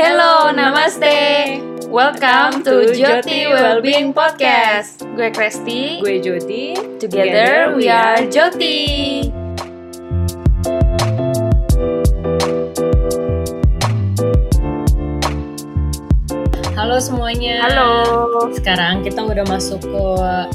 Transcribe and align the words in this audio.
Hello, 0.00 0.48
namaste. 0.48 1.60
Welcome 1.92 2.64
to 2.64 2.88
Joti 2.96 3.44
Wellbeing 3.52 4.16
Podcast. 4.16 5.04
Gue 5.12 5.28
Kresti. 5.28 6.00
Gue 6.00 6.24
Jody. 6.24 6.72
Together 6.96 7.76
we 7.76 7.84
are 7.84 8.24
Joti. 8.32 9.28
Halo 16.72 16.96
semuanya. 16.96 17.68
Halo. 17.68 17.92
Sekarang 18.56 19.04
kita 19.04 19.20
udah 19.20 19.44
masuk 19.52 19.84
ke 19.84 20.04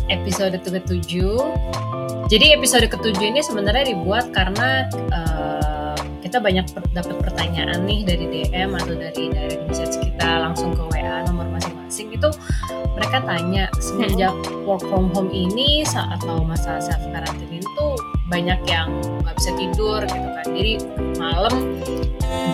episode 0.10 0.58
ke-7. 0.58 1.22
Jadi 2.34 2.58
episode 2.58 2.90
ke-7 2.90 3.22
ini 3.22 3.46
sebenarnya 3.46 3.94
dibuat 3.94 4.34
karena 4.34 4.90
uh, 5.14 5.55
kita 6.36 6.44
banyak 6.52 6.68
per 6.76 6.84
dapat 6.92 7.16
pertanyaan 7.24 7.88
nih 7.88 8.04
dari 8.04 8.28
DM 8.28 8.76
atau 8.76 8.92
dari 8.92 9.32
direct 9.32 9.72
message 9.72 9.96
kita 10.04 10.44
langsung 10.44 10.76
ke 10.76 10.84
WA 10.92 11.24
nomor 11.24 11.48
masing-masing 11.48 12.12
itu 12.12 12.28
mereka 12.92 13.24
tanya 13.24 13.72
semenjak 13.80 14.36
work 14.68 14.84
from 14.92 15.08
home 15.16 15.32
ini 15.32 15.88
saat 15.88 16.20
atau 16.20 16.44
masa 16.44 16.84
self 16.84 17.00
quarantine 17.08 17.64
itu 17.64 17.88
banyak 18.28 18.60
yang 18.68 18.92
nggak 19.24 19.32
bisa 19.40 19.56
tidur 19.56 20.04
gitu 20.04 20.28
kan. 20.36 20.46
Jadi 20.52 20.74
malam 21.16 21.56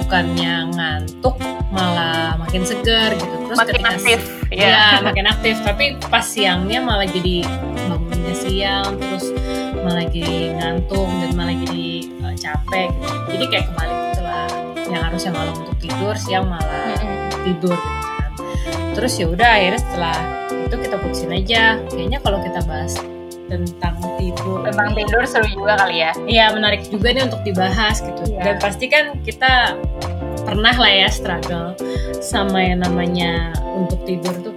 bukannya 0.05 0.53
ngantuk 0.77 1.41
malah 1.73 2.37
makin 2.37 2.61
segar 2.61 3.17
gitu. 3.17 3.33
Terus 3.49 3.57
makin 3.65 3.81
aktif 3.81 4.19
ya. 4.53 4.69
ya 4.69 4.85
makin 5.01 5.25
aktif. 5.25 5.57
Tapi 5.65 5.97
pas 6.05 6.21
siangnya 6.21 6.85
malah 6.85 7.09
jadi 7.09 7.49
bangunnya 7.89 8.10
siang 8.51 8.99
terus 8.99 9.31
malah 9.79 10.03
jadi 10.11 10.59
ngantuk 10.59 11.07
dan 11.07 11.31
malah 11.39 11.55
jadi 11.55 11.87
uh, 12.27 12.35
capek 12.35 12.89
gitu. 12.91 13.15
Jadi 13.31 13.45
kayak 13.47 13.65
kembali 13.71 13.93
gitu 14.11 14.21
lah. 14.27 14.47
Yang 14.91 15.01
harusnya 15.07 15.31
malam 15.31 15.53
untuk 15.55 15.77
tidur 15.79 16.15
siang 16.19 16.45
malah 16.51 16.99
tidur 17.47 17.79
gitu 17.79 18.03
kan. 18.03 18.31
Terus 18.91 19.13
ya 19.15 19.25
udah 19.31 19.49
akhirnya 19.55 19.79
setelah 19.79 20.17
itu 20.51 20.75
kita 20.75 20.95
putusin 20.99 21.31
aja. 21.31 21.63
Kayaknya 21.87 22.19
kalau 22.19 22.39
kita 22.43 22.59
bahas 22.67 22.93
tentang 23.47 23.99
tidur 24.15 24.63
tentang 24.63 24.95
tidur 24.95 25.23
seru 25.23 25.47
juga 25.47 25.79
kali 25.79 26.03
ya. 26.03 26.11
Iya 26.27 26.45
menarik 26.51 26.83
juga 26.91 27.15
nih 27.15 27.23
untuk 27.31 27.41
dibahas 27.47 28.03
gitu. 28.03 28.35
Yeah. 28.35 28.43
dan 28.51 28.55
pasti 28.59 28.85
kan 28.91 29.15
kita 29.23 29.79
pernah 30.43 30.75
lah 30.75 30.91
ya 30.91 31.07
struggle 31.07 31.75
sama 32.19 32.59
yang 32.63 32.83
namanya 32.83 33.55
untuk 33.75 34.03
tidur 34.03 34.35
tuh 34.43 34.55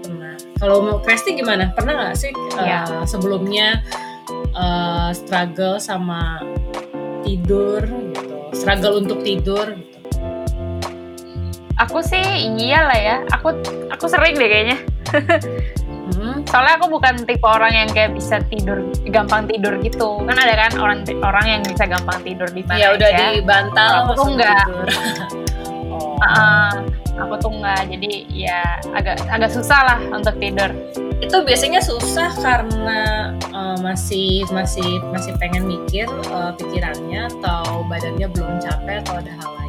kalau 0.64 0.80
mau 0.80 0.96
Kresti 1.04 1.36
gimana? 1.36 1.68
Pernah 1.76 1.92
nggak 1.92 2.16
sih 2.16 2.32
yeah. 2.64 2.88
uh, 2.88 3.04
sebelumnya 3.04 3.84
uh, 4.56 5.12
struggle 5.12 5.76
sama 5.76 6.40
tidur 7.20 7.84
gitu? 7.84 8.34
Struggle 8.56 9.04
untuk 9.04 9.20
tidur 9.20 9.76
gitu? 9.76 9.98
Aku 11.76 12.00
sih 12.00 12.48
iya 12.48 12.88
lah 12.88 12.96
ya. 12.96 13.16
Aku 13.36 13.52
aku 13.92 14.08
sering 14.08 14.40
deh 14.40 14.48
kayaknya. 14.48 14.78
Hmm, 16.14 16.46
soalnya 16.48 16.80
aku 16.80 16.86
bukan 16.96 17.26
tipe 17.28 17.44
orang 17.44 17.74
yang 17.74 17.88
kayak 17.92 18.16
bisa 18.16 18.40
tidur 18.48 18.88
gampang 19.12 19.44
tidur 19.44 19.76
gitu. 19.84 20.22
Kan 20.24 20.36
ada 20.38 20.54
kan 20.56 20.72
orang 20.80 21.04
orang 21.20 21.44
yang 21.44 21.62
bisa 21.66 21.84
gampang 21.84 22.24
tidur 22.24 22.48
di 22.48 22.64
mana 22.64 22.78
Ya 22.80 22.88
udah 22.96 23.10
di 23.12 23.44
bantal 23.44 23.90
aku 24.16 24.32
enggak. 24.32 24.64
oh. 25.92 26.16
uh, 26.24 27.03
aku 27.18 27.34
tuh 27.40 27.50
enggak. 27.52 27.82
Jadi 27.90 28.26
ya 28.30 28.62
agak 28.94 29.22
agak 29.30 29.50
susah 29.50 29.80
lah 29.86 29.98
untuk 30.10 30.36
tidur. 30.38 30.70
Itu 31.22 31.40
biasanya 31.46 31.80
susah 31.80 32.30
karena 32.42 33.32
uh, 33.54 33.76
masih 33.80 34.44
masih 34.52 35.00
masih 35.14 35.32
pengen 35.40 35.64
mikir 35.64 36.10
uh, 36.30 36.52
pikirannya 36.54 37.30
atau 37.38 37.86
badannya 37.86 38.28
belum 38.28 38.60
capek 38.60 39.00
atau 39.06 39.14
ada 39.22 39.32
hal 39.40 39.50
lain 39.56 39.64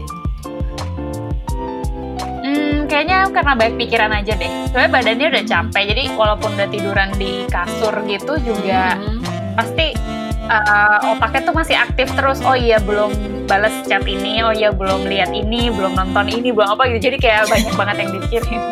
kayaknya 2.95 3.27
karena 3.33 3.53
baik 3.59 3.75
pikiran 3.75 4.11
aja 4.13 4.33
deh. 4.39 4.51
Soalnya 4.71 4.91
badannya 4.93 5.27
udah 5.33 5.43
capek, 5.43 5.83
jadi 5.91 6.03
walaupun 6.15 6.49
udah 6.55 6.69
tiduran 6.71 7.09
di 7.19 7.43
kasur 7.51 7.91
gitu 8.07 8.39
juga 8.39 8.95
hmm. 8.95 9.19
pasti 9.57 10.14
uh, 10.49 11.13
otaknya 11.15 11.41
tuh 11.47 11.55
masih 11.55 11.75
aktif 11.77 12.07
terus. 12.13 12.39
Oh 12.41 12.57
iya 12.57 12.77
belum 12.81 13.11
balas 13.45 13.73
chat 13.85 14.03
ini, 14.05 14.41
oh 14.41 14.53
iya 14.53 14.73
belum 14.73 15.05
lihat 15.05 15.31
ini, 15.33 15.69
belum 15.69 15.93
nonton 15.97 16.29
ini, 16.29 16.49
belum 16.49 16.77
apa 16.77 16.89
gitu. 16.93 17.11
Jadi 17.11 17.17
kayak 17.21 17.49
banyak 17.49 17.73
banget 17.79 17.95
yang 18.05 18.09
dipikirin. 18.17 18.61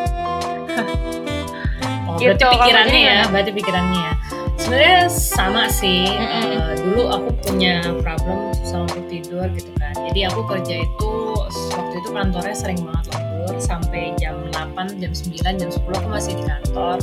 oh, 2.10 2.18
gitu, 2.18 2.34
berarti 2.38 2.58
pikirannya 2.58 3.00
ya, 3.02 3.18
berarti 3.30 3.52
pikirannya 3.52 4.00
ya. 4.00 4.14
Sebenarnya 4.54 5.00
sama 5.10 5.64
sih. 5.68 6.08
Mm 6.14 6.28
-hmm. 6.30 6.46
uh, 6.46 6.74
dulu 6.78 7.04
aku 7.10 7.30
punya 7.50 7.82
problem 8.06 8.54
susah 8.62 8.86
untuk 8.86 9.04
tidur 9.10 9.46
gitu 9.54 9.72
kan. 9.82 9.94
Jadi 10.12 10.20
aku 10.30 10.42
kerja 10.46 10.76
itu 10.82 11.12
waktu 11.74 11.96
itu 12.00 12.10
kantornya 12.14 12.56
sering 12.56 12.80
banget 12.86 13.06
lembur 13.18 13.56
sampai 13.60 14.14
jam 14.22 14.38
8, 14.74 14.98
jam 14.98 15.14
9, 15.14 15.62
jam 15.62 15.70
10 15.70 16.00
aku 16.02 16.10
masih 16.10 16.34
di 16.36 16.44
kantor. 16.44 16.98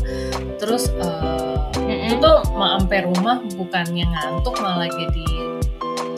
Terus 0.58 0.90
uh, 0.98 1.70
mm-hmm. 1.78 2.06
itu 2.10 2.14
tuh 2.18 2.38
mau 2.58 2.76
sampai 2.76 3.06
rumah 3.06 3.38
bukannya 3.54 4.04
ngantuk 4.10 4.54
malah 4.58 4.90
jadi 4.90 5.26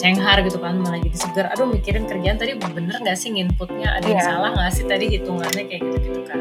cenghar 0.02 0.42
gitu 0.42 0.58
kan 0.58 0.74
malah 0.82 0.98
jadi 0.98 1.14
seger. 1.14 1.46
Aduh 1.54 1.70
mikirin 1.70 2.10
kerjaan 2.10 2.34
tadi 2.34 2.58
bener 2.58 2.98
nggak 2.98 3.14
sih 3.14 3.30
inputnya 3.30 3.94
ada 3.94 4.06
yang 4.10 4.18
yeah. 4.18 4.26
salah 4.26 4.50
nggak 4.50 4.70
sih 4.74 4.84
tadi 4.90 5.04
hitungannya 5.14 5.62
kayak 5.70 5.82
gitu 5.86 5.96
gitu 6.10 6.20
kan? 6.26 6.40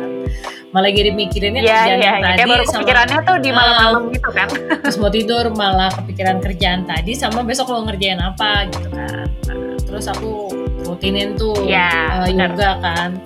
Malah 0.74 0.90
jadi 0.90 1.12
mikirinnya 1.14 1.62
yeah, 1.62 1.86
kerjaan 1.86 2.00
yeah, 2.02 2.16
tadi 2.18 2.38
kayak 2.42 2.50
baru 2.50 2.64
kepikirannya 2.66 3.18
tuh 3.22 3.38
di 3.38 3.50
malam-malam 3.54 4.02
uh, 4.02 4.14
gitu 4.18 4.30
kan. 4.34 4.48
terus 4.82 4.98
mau 4.98 5.12
tidur 5.14 5.46
malah 5.54 5.92
kepikiran 5.94 6.38
kerjaan 6.42 6.82
tadi 6.90 7.14
sama 7.14 7.46
besok 7.46 7.70
mau 7.70 7.86
ngerjain 7.86 8.18
apa 8.18 8.66
gitu 8.74 8.90
kan. 8.90 9.30
Nah, 9.46 9.78
terus 9.86 10.10
aku 10.10 10.50
rutinin 10.82 11.38
tuh 11.38 11.54
yeah, 11.70 12.26
uh, 12.26 12.30
yoga 12.32 12.82
kan 12.82 13.22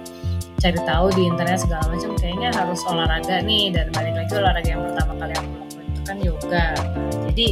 cari 0.65 0.81
tahu 0.81 1.13
di 1.13 1.29
internet 1.29 1.61
segala 1.61 1.85
macam 1.93 2.17
kayaknya 2.17 2.49
harus 2.49 2.81
olahraga 2.89 3.37
nih 3.45 3.69
dan 3.69 3.93
balik 3.93 4.17
lagi 4.17 4.33
olahraga 4.33 4.69
yang 4.73 4.81
pertama 4.81 5.13
kali 5.21 5.33
aku 5.37 5.49
lakukan 5.61 5.85
itu 5.85 6.01
kan 6.01 6.17
yoga. 6.17 6.65
Jadi 7.29 7.47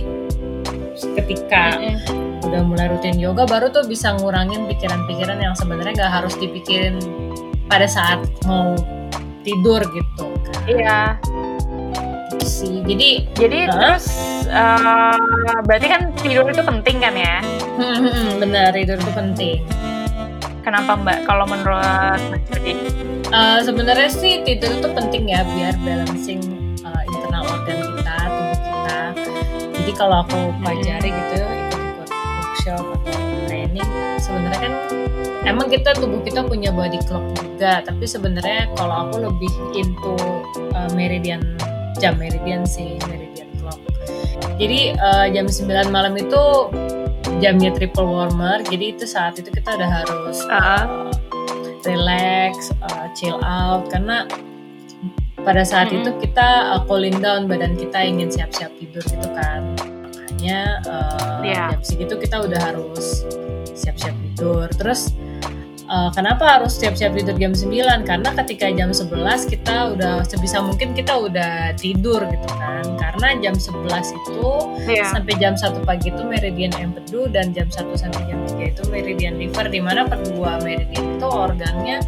ketika 1.22 1.64
mm-hmm. 1.78 2.46
udah 2.50 2.62
mulai 2.66 2.90
rutin 2.90 3.22
yoga 3.22 3.46
baru 3.46 3.70
tuh 3.70 3.86
bisa 3.86 4.18
ngurangin 4.18 4.66
pikiran-pikiran 4.66 5.38
yang 5.38 5.54
sebenarnya 5.54 5.94
nggak 5.94 6.14
harus 6.26 6.34
dipikirin 6.42 6.98
pada 7.70 7.86
saat 7.86 8.26
mau 8.50 8.74
tidur 9.46 9.86
gitu. 9.94 10.26
Kan 10.50 10.62
iya. 10.66 11.02
Sih 12.42 12.82
jadi 12.82 13.30
jadi 13.38 13.70
huh? 13.70 13.74
terus 13.78 14.06
uh, 14.50 15.62
berarti 15.70 15.86
kan 15.86 16.02
tidur 16.18 16.50
itu 16.50 16.66
penting 16.66 16.98
kan 16.98 17.14
ya? 17.14 17.46
Benar 18.42 18.74
tidur 18.74 18.98
itu 18.98 19.12
penting 19.14 19.83
Kenapa 20.64 20.96
Mbak? 20.96 21.28
Kalau 21.28 21.46
menurut 21.46 22.20
Mbak 22.32 22.42
Uh, 23.34 23.58
Sebenarnya 23.66 24.14
sih 24.14 24.46
tidur 24.46 24.70
itu 24.78 24.86
penting 24.94 25.34
ya 25.34 25.42
biar 25.42 25.74
balancing 25.82 26.38
uh, 26.86 27.02
internal 27.02 27.50
organ 27.50 27.82
kita, 27.82 28.18
tubuh 28.30 28.60
kita. 28.62 29.00
Jadi 29.74 29.92
kalau 29.98 30.22
aku 30.22 30.54
pelajari 30.62 31.10
gitu 31.10 31.42
ikut-ikut 31.42 32.10
workshop 32.14 32.86
atau 32.86 33.22
training, 33.50 33.90
sebenarnya 34.22 34.60
kan 34.62 34.74
emang 35.50 35.66
kita 35.66 35.98
tubuh 35.98 36.22
kita 36.22 36.46
punya 36.46 36.70
body 36.70 37.02
clock 37.10 37.26
juga, 37.34 37.82
tapi 37.82 38.06
sebenarnya 38.06 38.70
kalau 38.78 39.10
aku 39.10 39.26
lebih 39.26 39.54
into 39.74 40.14
uh, 40.78 40.94
meridian 40.94 41.42
jam 41.98 42.14
meridian 42.22 42.70
sih 42.70 43.02
meridian 43.10 43.50
clock. 43.58 43.82
Jadi 44.62 44.94
uh, 45.02 45.26
jam 45.34 45.50
9 45.50 45.90
malam 45.90 46.14
itu 46.22 46.70
jamnya 47.42 47.70
triple 47.74 48.06
warmer 48.06 48.62
jadi 48.68 48.98
itu 48.98 49.06
saat 49.06 49.38
itu 49.40 49.50
kita 49.50 49.78
udah 49.78 49.90
harus 49.90 50.38
uh. 50.50 50.54
uh, 50.54 50.84
relax 51.88 52.72
uh, 52.84 53.08
chill 53.18 53.40
out 53.44 53.88
karena 53.90 54.28
pada 55.44 55.68
saat 55.68 55.92
mm 55.92 56.00
-hmm. 56.00 56.02
itu 56.08 56.12
kita 56.30 56.48
uh, 56.78 56.82
cooling 56.88 57.20
down 57.20 57.46
badan 57.50 57.76
kita 57.76 58.00
ingin 58.04 58.32
siap-siap 58.32 58.72
tidur 58.80 59.04
gitu 59.04 59.28
kan 59.36 59.76
makanya 60.14 60.80
uh, 60.88 61.40
yeah. 61.44 61.72
jam 61.72 61.82
segitu 61.84 62.16
kita 62.20 62.44
udah 62.44 62.60
harus 62.60 63.28
siap-siap 63.76 64.16
tidur 64.32 64.68
terus 64.72 65.12
uh, 65.94 66.10
kenapa 66.10 66.58
harus 66.58 66.74
siap-siap 66.74 67.14
tidur 67.14 67.38
jam 67.38 67.54
9 67.54 68.10
karena 68.10 68.30
ketika 68.42 68.68
jam 68.74 68.90
11 68.90 69.14
kita 69.46 69.94
udah 69.94 70.26
sebisa 70.26 70.58
mungkin 70.66 70.98
kita 70.98 71.14
udah 71.14 71.78
tidur 71.78 72.26
gitu 72.26 72.50
kan 72.58 72.86
karena 72.98 73.28
jam 73.40 73.54
11 73.54 73.86
itu 74.18 74.50
yeah. 74.90 75.06
sampai 75.14 75.34
jam 75.38 75.54
1 75.54 75.86
pagi 75.86 76.10
itu 76.10 76.22
meridian 76.26 76.74
empedu 76.82 77.30
dan 77.30 77.54
jam 77.54 77.70
1 77.70 77.94
sampai 77.94 78.22
jam 78.26 78.40
3 78.58 78.74
itu 78.74 78.82
meridian 78.90 79.38
liver 79.38 79.70
di 79.70 79.80
mana 79.80 80.10
kedua 80.10 80.58
meridian 80.66 81.06
itu 81.22 81.28
organnya 81.30 82.02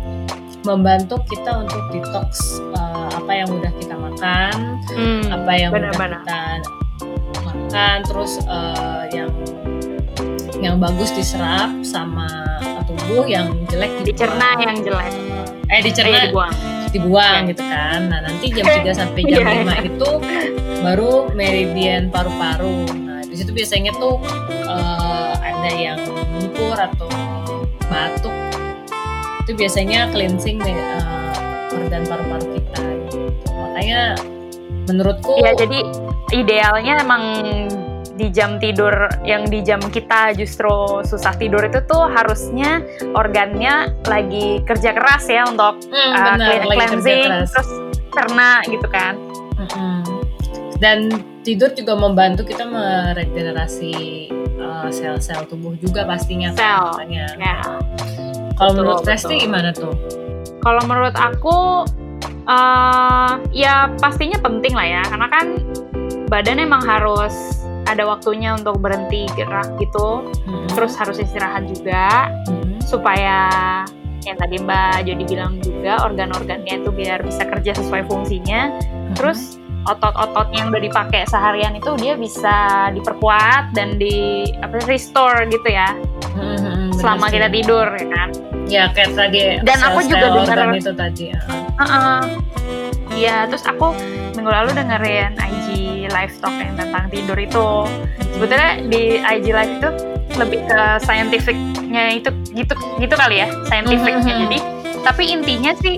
membantu 0.66 1.22
kita 1.30 1.62
untuk 1.62 1.84
detox 1.94 2.58
uh, 2.74 3.14
apa 3.14 3.32
yang 3.38 3.50
udah 3.54 3.70
kita 3.78 3.94
makan, 3.94 4.82
hmm, 4.98 5.30
apa 5.30 5.52
yang 5.54 5.70
bener, 5.70 5.94
udah 5.94 6.02
bener. 6.02 6.22
kita 6.26 6.42
makan, 7.46 7.98
terus 8.10 8.42
uh, 8.50 9.06
yang 9.14 9.30
yang 10.66 10.82
bagus 10.82 11.14
diserap 11.14 11.70
sama 11.86 12.26
tubuh 12.90 13.30
yang 13.30 13.54
jelek 13.70 14.02
dicerna 14.02 14.58
yang 14.62 14.82
jelek. 14.82 15.14
Eh 15.70 15.82
dicerna. 15.86 16.18
Eh, 16.18 16.22
dibuang. 16.30 16.54
Dibuang 16.90 17.42
gitu 17.54 17.64
kan. 17.66 18.00
Nah 18.10 18.20
nanti 18.26 18.50
jam 18.50 18.66
3 18.66 18.82
sampai 18.94 19.22
jam 19.30 19.46
yeah. 19.46 19.82
5 19.86 19.90
itu 19.94 20.10
baru 20.82 21.30
meridian 21.34 22.10
paru-paru. 22.10 22.90
Nah 23.06 23.22
di 23.26 23.36
situ 23.38 23.54
biasanya 23.54 23.94
tuh 23.98 24.18
uh, 24.66 25.34
ada 25.38 25.70
yang 25.70 26.02
lumpur 26.34 26.78
atau 26.78 27.10
batuk. 27.86 28.34
Itu 29.46 29.54
biasanya 29.54 30.10
cleansing 30.10 30.62
uh, 30.66 31.16
organ 31.76 32.04
paru-paru 32.10 32.46
kita 32.58 32.82
gitu. 32.82 33.18
makanya 33.54 34.02
menurutku 34.88 35.38
ya 35.44 35.52
jadi 35.54 35.80
idealnya 36.34 37.04
emang 37.04 37.24
di 38.16 38.32
jam 38.32 38.56
tidur 38.58 39.12
yang 39.28 39.44
di 39.48 39.60
jam 39.60 39.80
kita 39.84 40.32
justru 40.40 41.04
susah 41.04 41.36
tidur 41.36 41.60
itu 41.68 41.84
tuh 41.84 42.08
harusnya 42.08 42.80
organnya 43.12 43.92
lagi 44.08 44.64
kerja 44.64 44.96
keras 44.96 45.28
ya 45.28 45.44
untuk 45.48 45.84
hmm, 45.92 46.12
uh, 46.16 46.36
benar, 46.36 46.48
clean- 46.48 46.66
lagi 46.66 46.80
kerja 46.80 46.88
cleansing 46.96 47.22
keras. 47.28 47.50
terus 47.52 47.70
cerna 48.16 48.50
gitu 48.72 48.88
kan 48.88 49.14
Mm-mm. 49.56 50.00
Dan 50.76 51.08
tidur 51.48 51.72
juga 51.72 51.96
membantu 51.96 52.44
kita 52.44 52.68
meregenerasi 52.68 54.28
uh, 54.60 54.92
sel-sel 54.92 55.48
tubuh 55.48 55.72
juga 55.80 56.04
pastinya 56.04 56.52
kan, 56.52 57.00
Sel, 57.08 57.16
ya 57.16 57.56
Kalau 58.60 58.72
menurut 58.76 59.08
Resti 59.08 59.48
gimana 59.48 59.72
tuh? 59.72 59.96
kalau 60.66 60.82
menurut 60.90 61.14
aku 61.14 61.86
eh 62.46 63.32
ya 63.54 63.90
pastinya 64.02 64.42
penting 64.42 64.74
lah 64.74 64.86
ya 64.86 65.02
karena 65.06 65.28
kan 65.30 65.46
badan 66.26 66.58
emang 66.58 66.82
harus 66.82 67.65
ada 67.86 68.04
waktunya 68.04 68.52
untuk 68.52 68.78
berhenti 68.78 69.30
gerak 69.32 69.78
gitu 69.78 70.26
Mm-mm. 70.44 70.68
terus 70.72 70.94
harus 70.94 71.18
istirahat 71.18 71.66
juga 71.66 72.30
Mm-mm. 72.46 72.82
supaya 72.82 73.38
yang 74.22 74.36
tadi 74.36 74.58
Mbak 74.58 75.06
Jody 75.06 75.26
bilang 75.28 75.54
juga 75.60 76.02
organ-organnya 76.02 76.82
itu 76.82 76.90
biar 76.90 77.22
bisa 77.22 77.46
kerja 77.46 77.72
sesuai 77.74 78.06
fungsinya 78.06 78.74
terus 79.14 79.62
otot-otot 79.86 80.50
yang 80.50 80.74
udah 80.74 80.82
dipakai 80.82 81.30
seharian 81.30 81.72
itu 81.72 81.94
dia 81.96 82.18
bisa 82.18 82.56
diperkuat 82.90 83.70
dan 83.72 83.96
di 83.96 84.50
apa 84.58 84.82
restore 84.84 85.46
gitu 85.46 85.70
ya 85.70 85.94
Mm-mm, 86.34 86.90
benar 86.90 86.98
selama 86.98 87.26
sih. 87.28 87.34
kita 87.38 87.48
tidur 87.50 87.88
ya 87.92 88.08
kan 88.10 88.30
Ya 88.66 88.90
kayak 88.90 89.14
tadi. 89.14 89.62
Dan 89.62 89.78
aku 89.78 90.02
juga 90.04 90.26
dengar- 90.34 90.74
itu 90.74 90.90
tadi. 90.90 91.30
ya. 91.30 91.38
Heeh. 91.78 92.18
Iya, 93.14 93.46
terus 93.46 93.62
aku 93.62 93.94
minggu 94.46 94.62
lalu 94.62 94.78
dengerin 94.78 95.34
IG 95.42 95.68
live 96.06 96.36
talk 96.38 96.54
yang 96.54 96.78
tentang 96.78 97.10
tidur 97.10 97.34
itu. 97.34 97.90
Sebetulnya 98.38 98.78
di 98.94 99.18
IG 99.18 99.46
live 99.50 99.74
itu 99.82 99.90
lebih 100.38 100.62
ke 100.70 100.82
scientificnya 101.02 102.14
itu 102.14 102.30
gitu 102.54 102.78
gitu 103.02 103.14
kali 103.18 103.42
ya, 103.42 103.50
scientificnya. 103.66 104.22
Mhm. 104.38 104.42
Jadi, 104.46 104.58
tapi 105.02 105.24
intinya 105.34 105.74
sih 105.82 105.98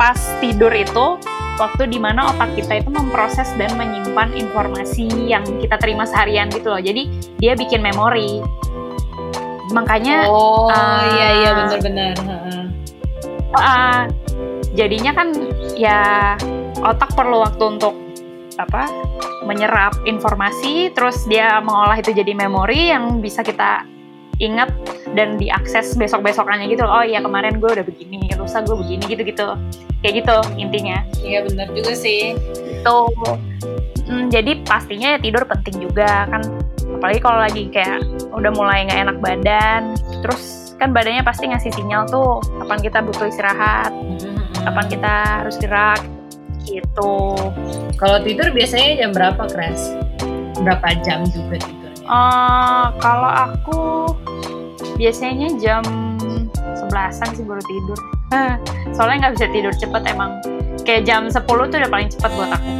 pas 0.00 0.16
tidur 0.40 0.72
itu 0.72 1.20
waktu 1.60 1.92
di 1.92 2.00
mana 2.00 2.32
otak 2.32 2.56
kita 2.56 2.80
itu 2.80 2.88
memproses 2.88 3.52
dan 3.60 3.68
menyimpan 3.76 4.40
informasi 4.40 5.28
yang 5.28 5.44
kita 5.60 5.76
terima 5.76 6.08
seharian 6.08 6.48
gitu 6.48 6.72
loh. 6.72 6.80
Jadi 6.80 7.12
dia 7.44 7.52
bikin 7.52 7.84
memori. 7.84 8.40
Makanya 9.68 10.32
Oh 10.32 10.72
uh, 10.72 11.04
iya 11.12 11.28
iya 11.44 11.50
benar-benar. 11.60 12.16
Uh, 13.52 14.08
jadinya 14.72 15.12
kan 15.12 15.28
ya 15.76 16.40
otak 16.82 17.14
perlu 17.14 17.42
waktu 17.46 17.78
untuk 17.78 17.94
apa 18.60 18.84
menyerap 19.48 19.96
informasi 20.04 20.92
terus 20.92 21.24
dia 21.24 21.58
mengolah 21.64 21.98
itu 21.98 22.12
jadi 22.12 22.36
memori 22.36 22.92
yang 22.92 23.18
bisa 23.24 23.40
kita 23.40 23.86
ingat 24.42 24.74
dan 25.14 25.38
diakses 25.38 25.94
besok-besokannya 25.94 26.66
gitu 26.68 26.82
loh. 26.82 27.00
oh 27.00 27.04
iya 27.06 27.22
kemarin 27.22 27.62
gue 27.62 27.70
udah 27.70 27.86
begini 27.86 28.26
lusa 28.34 28.60
gue 28.60 28.74
begini 28.74 29.06
gitu-gitu 29.06 29.54
kayak 30.02 30.24
gitu 30.24 30.36
intinya 30.58 31.06
Iya 31.22 31.46
benar 31.46 31.70
juga 31.70 31.94
sih. 31.94 32.34
itu 32.82 32.96
Hmm, 34.02 34.28
jadi 34.28 34.60
pastinya 34.66 35.16
ya 35.16 35.18
tidur 35.22 35.46
penting 35.46 35.88
juga 35.88 36.26
kan 36.28 36.42
apalagi 36.98 37.20
kalau 37.22 37.38
lagi 37.38 37.70
kayak 37.70 38.02
udah 38.34 38.50
mulai 38.52 38.84
nggak 38.84 39.00
enak 39.08 39.18
badan 39.22 39.96
terus 40.20 40.74
kan 40.76 40.90
badannya 40.90 41.22
pasti 41.24 41.46
ngasih 41.48 41.70
sinyal 41.72 42.04
tuh 42.10 42.42
kapan 42.60 42.78
kita 42.82 42.98
butuh 43.00 43.30
istirahat 43.30 43.94
Mm-mm. 43.94 44.42
kapan 44.68 44.86
kita 44.90 45.14
harus 45.40 45.56
gerak 45.56 46.02
gitu 46.66 47.34
Kalau 47.98 48.18
tidur 48.22 48.50
biasanya 48.50 49.06
jam 49.06 49.10
berapa, 49.14 49.42
Kres? 49.50 49.94
Berapa 50.62 50.98
jam 51.02 51.26
juga 51.30 51.58
tidurnya? 51.62 51.82
Eh, 52.02 52.86
kalau 52.98 53.30
aku 53.30 53.80
biasanya 54.98 55.48
jam 55.58 55.82
11an 56.92 57.28
sih 57.34 57.44
baru 57.46 57.62
tidur 57.64 57.98
Hah, 58.32 58.56
soalnya 58.94 59.28
nggak 59.28 59.34
bisa 59.38 59.46
tidur 59.52 59.72
cepet 59.76 60.02
emang 60.12 60.40
kayak 60.82 61.04
jam 61.06 61.28
10 61.28 61.42
tuh 61.42 61.78
udah 61.78 61.90
paling 61.90 62.10
cepet 62.10 62.30
buat 62.34 62.50
aku 62.52 62.72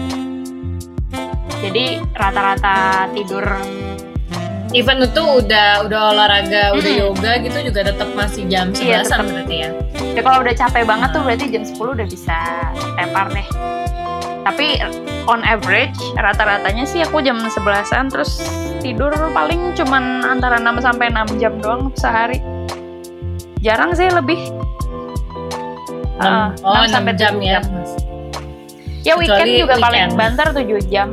jadi 1.63 2.03
rata-rata 2.19 3.07
tidur 3.15 3.45
Even 4.73 4.99
itu 4.99 5.21
udah 5.21 5.85
udah 5.85 6.01
olahraga, 6.11 6.73
udah 6.73 6.81
Mm-mm. 6.91 7.03
yoga 7.05 7.33
gitu 7.39 7.59
juga 7.63 7.81
tetap 7.85 8.09
masih 8.13 8.49
jam 8.49 8.71
11 8.71 8.81
Iya, 8.81 8.99
tetap. 9.03 9.21
berarti 9.23 9.57
ya. 9.59 9.69
ya 10.11 10.21
kalau 10.23 10.39
udah 10.41 10.55
capek 10.55 10.83
banget 10.83 11.09
tuh 11.11 11.23
berarti 11.23 11.45
jam 11.47 11.63
10 11.63 11.77
udah 11.93 12.07
bisa 12.07 12.39
tepar 12.95 13.27
deh 13.29 13.49
tapi 14.43 14.83
on 15.25 15.41
average 15.43 15.95
rata-ratanya 16.15 16.83
sih 16.83 16.99
aku 16.99 17.21
jam 17.21 17.39
11an 17.39 18.09
terus 18.09 18.43
tidur 18.79 19.09
paling 19.31 19.71
cuman 19.73 20.03
antara 20.27 20.59
6 20.59 20.83
sampai 20.83 21.07
6 21.09 21.39
jam 21.39 21.53
doang 21.57 21.93
sehari 21.95 22.43
jarang 23.59 23.93
sih 23.93 24.09
lebih 24.09 24.41
Enam- 26.19 26.53
Ah, 26.59 26.75
oh, 26.75 26.75
6 26.75 26.83
enam 26.83 26.91
sampai 26.91 27.13
jam 27.15 27.33
tujuh 27.33 27.45
ya. 27.45 27.53
jam. 27.55 27.65
ya 29.03 29.13
weekend 29.17 29.39
Kecuali 29.43 29.61
juga 29.61 29.75
paling 29.77 30.03
weekend. 30.03 30.19
banter 30.19 30.47
7 30.51 30.81
jam 30.89 31.09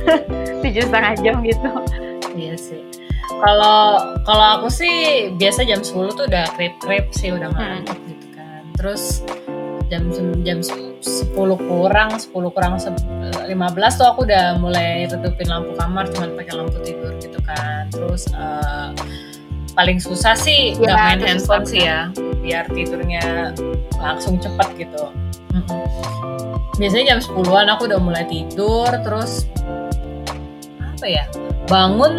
7 0.64 0.74
setengah 0.82 1.12
jam 1.18 1.34
gitu 1.42 1.70
Iya 2.36 2.54
sih. 2.54 2.84
Kalau 3.26 3.78
kalau 4.22 4.46
aku 4.60 4.68
sih 4.68 4.94
biasa 5.34 5.64
jam 5.64 5.80
10 5.80 6.12
tuh 6.12 6.26
udah 6.26 6.46
krep-krep 6.52 7.10
sih 7.10 7.32
udah 7.32 7.48
Hmm. 7.48 7.58
ngantuk 7.82 7.98
gitu 8.06 8.26
kan. 8.30 8.62
Terus 8.76 9.24
jam 9.88 10.02
jam 10.42 10.58
10 10.60 11.00
kurang 11.56 12.10
10 12.12 12.50
kurang 12.50 12.76
se- 12.76 12.92
15 13.46 13.96
tuh 13.96 14.06
aku 14.06 14.24
udah 14.24 14.58
mulai 14.58 15.06
tutupin 15.06 15.46
lampu 15.46 15.74
kamar 15.74 16.06
cuman 16.08 16.34
pakai 16.34 16.54
lampu 16.54 16.76
tidur 16.82 17.16
gitu 17.18 17.40
kan. 17.40 17.88
Terus 17.88 18.28
eh, 18.30 18.88
paling 19.72 19.98
susah 19.98 20.32
sih 20.34 20.76
Ya, 20.76 20.92
nggak 20.92 20.96
main 20.98 21.20
handphone 21.22 21.64
susah 21.64 21.72
sih 21.72 21.82
ya 21.82 22.00
biar 22.40 22.64
tidurnya 22.68 23.52
langsung 23.96 24.38
cepet 24.38 24.86
gitu. 24.86 25.04
Biasanya 26.76 27.04
jam 27.10 27.20
10-an 27.22 27.68
aku 27.70 27.88
udah 27.88 27.96
mulai 27.98 28.24
tidur 28.24 28.86
terus 29.00 29.48
apa 30.78 31.06
ya 31.06 31.24
bangun 31.66 32.12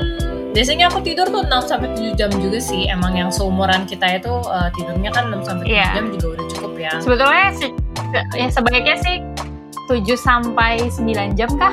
biasanya 0.52 0.90
aku 0.90 1.00
tidur 1.02 1.28
tuh 1.28 1.46
6 1.46 1.52
sampai 1.64 1.90
7 1.94 2.14
jam 2.14 2.30
juga 2.34 2.58
sih. 2.58 2.88
Emang 2.88 3.14
yang 3.14 3.30
seumuran 3.30 3.86
kita 3.86 4.08
itu 4.14 4.32
eh, 4.44 4.70
tidurnya 4.74 5.10
kan 5.12 5.30
6 5.30 5.44
sampai 5.44 5.66
7 5.66 5.74
Iya. 5.74 5.88
jam 5.94 6.06
juga 6.12 6.28
udah 6.34 6.46
cukup 6.50 6.74
ya. 6.76 6.92
Sebetulnya 6.98 7.45
se- 7.54 7.76
se- 8.10 8.28
ya 8.36 8.48
sebaiknya 8.50 8.95
sih 8.98 9.16
7 9.88 10.18
sampai 10.18 10.71
9 10.90 11.31
jam 11.33 11.50
kah? 11.56 11.71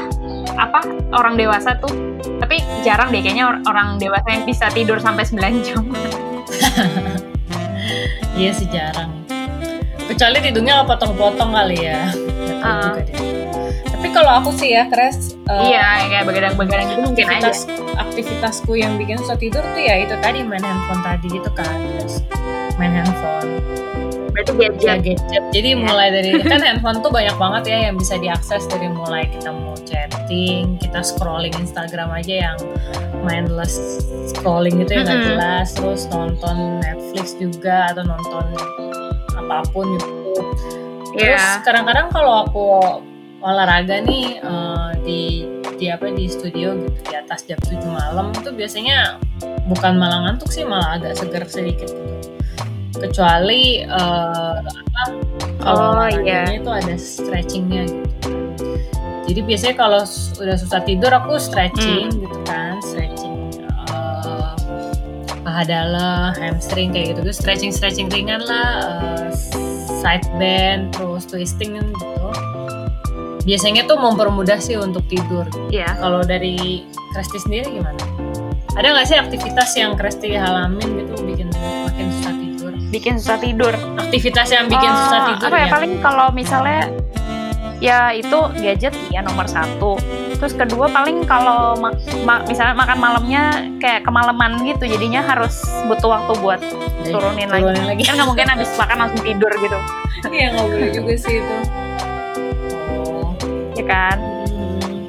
Apa? 0.55 0.81
Orang 1.11 1.35
dewasa 1.35 1.75
tuh. 1.77 1.91
Tapi 2.39 2.61
jarang 2.83 3.09
deh 3.09 3.19
kayaknya 3.19 3.49
or- 3.49 3.63
orang 3.65 3.97
dewasa 3.97 4.29
yang 4.29 4.45
bisa 4.45 4.69
tidur 4.71 4.99
sampai 4.99 5.25
9 5.25 5.63
jam. 5.63 5.83
Iya 8.35 8.51
sih 8.51 8.67
jarang. 8.67 9.15
Kecuali 10.05 10.43
tidurnya 10.43 10.83
potong-potong 10.83 11.55
kali 11.55 11.87
ya. 11.87 12.11
Juga 12.11 12.99
deh. 12.99 13.44
Kalau 14.25 14.41
aku 14.41 14.51
sih 14.57 14.73
ya 14.73 14.89
Kres 14.89 15.37
eh, 15.53 15.69
iya 15.69 16.09
kayak 16.09 16.25
begadang-begadang 16.25 16.87
gitu 16.89 17.01
mungkin 17.05 17.27
aja 17.29 17.53
aktivitas 17.53 17.69
aktivitasku 18.01 18.73
yang 18.73 18.97
bikin 18.97 19.21
susah 19.21 19.37
tidur 19.37 19.61
tuh 19.61 19.83
ya 19.85 20.01
itu 20.01 20.17
tadi 20.25 20.41
main 20.41 20.65
handphone 20.65 21.05
tadi 21.05 21.29
gitu 21.29 21.51
kan 21.53 21.77
terus 22.01 22.25
main 22.81 22.97
handphone 22.97 23.61
berarti 24.35 24.51
ya 24.59 24.71
gadget 24.75 25.21
gadget. 25.23 25.45
Jadi 25.55 25.69
Iya. 25.71 25.79
mulai 25.79 26.09
dari 26.11 26.31
kan 26.51 26.59
handphone 26.59 26.99
tuh 27.05 27.13
banyak 27.13 27.37
banget 27.39 27.63
ya 27.71 27.79
yang 27.87 27.95
bisa 27.95 28.19
diakses 28.19 28.67
dari 28.67 28.91
mulai 28.91 29.31
kita 29.31 29.55
mau 29.55 29.79
chatting, 29.87 30.75
kita 30.83 31.07
scrolling 31.07 31.55
Instagram 31.55 32.11
aja 32.11 32.51
yang 32.51 32.59
mindless 33.23 33.79
scrolling 34.27 34.83
gitu 34.83 34.91
ya 34.91 35.01
nggak 35.07 35.19
Mm-mm. 35.23 35.31
jelas, 35.39 35.69
terus 35.79 36.11
nonton 36.11 36.83
Netflix 36.83 37.39
juga 37.39 37.95
atau 37.95 38.03
nonton 38.03 38.45
apa 39.39 39.63
pun 39.71 39.87
YouTube. 39.95 40.51
Terus 41.15 41.39
Iya. 41.39 41.63
kadang-kadang 41.63 42.11
kalau 42.11 42.33
aku 42.43 42.67
olahraga 43.45 44.01
nih 44.01 44.41
eh, 44.41 44.89
di 45.05 45.23
di 45.77 45.87
apa 45.87 46.09
di 46.09 46.25
studio 46.27 46.73
gitu 46.81 46.99
di 47.05 47.15
atas 47.15 47.45
jam 47.45 47.61
7 47.61 47.77
malam 47.85 48.33
tuh 48.33 48.51
biasanya 48.51 49.21
bukan 49.67 49.95
malah 49.95 50.25
ngantuk 50.25 50.49
sih 50.49 50.65
malah 50.65 50.97
agak 50.97 51.13
seger 51.15 51.45
sedikit 51.45 51.91
gitu 51.91 52.31
kecuali 52.97 53.85
eh, 53.85 54.57
apa 54.65 55.03
kalau 55.61 55.97
Oh, 55.97 56.09
iya. 56.21 56.49
itu 56.53 56.69
ada 56.69 56.95
stretchingnya 56.95 57.85
gitu 57.85 58.29
jadi 59.25 59.41
biasanya 59.41 59.75
kalau 59.75 60.01
udah 60.37 60.57
susah 60.57 60.81
tidur 60.83 61.11
aku 61.11 61.37
stretching 61.37 62.09
Hmm. 62.09 62.23
gitu 62.23 62.39
kan 62.45 62.77
stretching 62.81 63.35
eh, 63.61 64.53
paha 65.41 65.63
dalam 65.65 66.33
hamstring 66.35 66.93
kayak 66.93 67.17
gitu 67.17 67.21
stretching 67.29 67.69
stretching 67.69 68.09
ringan 68.09 68.41
lah 68.41 68.69
eh, 69.03 69.29
side 70.01 70.25
bend 70.39 70.93
terus 70.93 71.25
twisting 71.25 71.77
gitu 71.77 72.04
biasanya 73.45 73.85
tuh 73.85 73.97
mempermudah 73.97 74.57
sih 74.57 74.75
untuk 74.75 75.05
tidur 75.07 75.45
iya 75.69 75.97
kalau 75.97 76.21
dari 76.21 76.85
Kresti 77.13 77.39
sendiri 77.39 77.77
gimana 77.77 78.01
ada 78.75 78.87
nggak 78.91 79.07
sih 79.07 79.17
aktivitas 79.17 79.71
yang 79.75 79.95
Kresti 79.95 80.35
halamin 80.35 80.89
gitu 80.99 81.15
bikin 81.23 81.49
makin 81.85 82.07
susah 82.11 82.35
tidur 82.35 82.73
bikin 82.91 83.15
susah 83.17 83.39
tidur. 83.39 83.75
aktivitas 83.99 84.49
yang 84.49 84.67
bikin 84.67 84.87
Eh, 84.87 84.99
susah 84.99 85.21
tidur 85.29 85.49
Apa 85.49 85.59
ya 85.59 85.67
paling 85.69 85.93
kalau 86.01 86.27
misalnya 86.31 86.89
ya 87.79 88.15
itu 88.15 88.39
gadget 88.57 88.95
ya 89.11 89.21
nomor 89.21 89.45
satu. 89.45 89.99
Terus 90.35 90.55
kedua 90.55 90.89
paling 90.89 91.27
kalau 91.27 91.77
ma- 91.77 91.93
ma- 92.23 92.41
misalnya 92.47 92.73
makan 92.73 92.97
malamnya 92.97 93.43
kayak 93.77 94.07
kemalaman 94.07 94.63
gitu, 94.65 94.87
jadinya 94.87 95.21
harus 95.21 95.59
butuh 95.85 96.07
waktu 96.09 96.33
buat 96.39 96.61
turunin 97.05 97.51
lagi. 97.51 97.61
turunin 97.61 97.85
lagi 97.85 98.03
Kan 98.07 98.15
nggak 98.15 98.29
mungkin 98.31 98.47
habis 98.49 98.71
makan 98.79 98.97
langsung 98.97 99.21
tidur 99.21 99.53
gitu, 99.53 99.79
Iya 100.31 100.47
nggak 100.55 100.65
boleh 100.65 100.91
juga 100.95 101.13
sih 101.19 101.35
itu. 101.37 101.55
Ya 103.75 103.85
kan? 103.85 104.19
Hmm. 104.49 105.03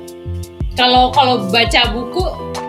Kalau 0.75 1.09
kalau 1.09 1.47
baca 1.47 1.81
buku 1.89 2.23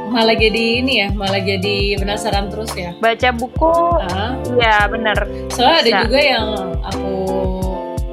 malah 0.07 0.33
jadi 0.33 0.81
ini 0.81 0.93
ya, 1.03 1.09
malah 1.11 1.43
jadi 1.43 1.99
penasaran 1.99 2.49
terus 2.49 2.71
ya. 2.73 2.95
Baca 2.97 3.29
buku, 3.35 3.73
Ah, 4.07 4.39
ya 4.57 4.87
bener. 4.87 5.19
soalnya 5.51 5.77
ada 5.83 5.91
Bisa. 5.91 6.01
juga 6.07 6.21
yang 6.23 6.47
aku 6.81 7.13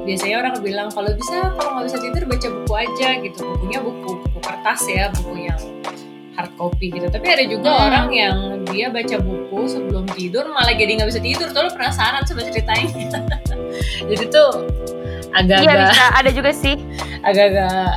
biasanya 0.03 0.35
orang 0.43 0.53
bilang 0.59 0.87
kalau 0.91 1.15
bisa 1.15 1.55
kalau 1.55 1.69
nggak 1.79 1.85
bisa 1.87 1.97
tidur 2.01 2.23
baca 2.27 2.47
buku 2.49 2.73
aja 2.75 3.09
gitu. 3.21 3.39
Bukunya 3.55 3.79
buku 3.79 4.09
buku 4.19 4.39
kertas 4.41 4.81
ya, 4.89 5.03
buku 5.13 5.47
yang 5.47 5.61
hard 6.33 6.51
copy 6.57 6.89
gitu. 6.89 7.07
Tapi 7.07 7.27
ada 7.29 7.43
juga 7.45 7.69
Hmm. 7.71 7.85
orang 7.87 8.07
yang 8.11 8.35
dia 8.67 8.89
baca 8.89 9.15
buku 9.21 9.59
sebelum 9.69 10.03
tidur 10.11 10.49
malah 10.49 10.73
jadi 10.73 10.97
nggak 10.97 11.07
bisa 11.07 11.21
tidur. 11.21 11.47
Tuh 11.53 11.61
lo 11.61 11.71
penasaran 11.71 12.25
sama 12.25 12.41
ceritanya. 12.43 12.89
jadi 14.09 14.23
tuh 14.27 14.49
Iya 15.33 15.41
agak-agak. 15.57 15.89
bisa, 15.89 16.05
ada 16.13 16.29
juga 16.29 16.51
sih. 16.53 16.75
agak-agak. 17.21 17.93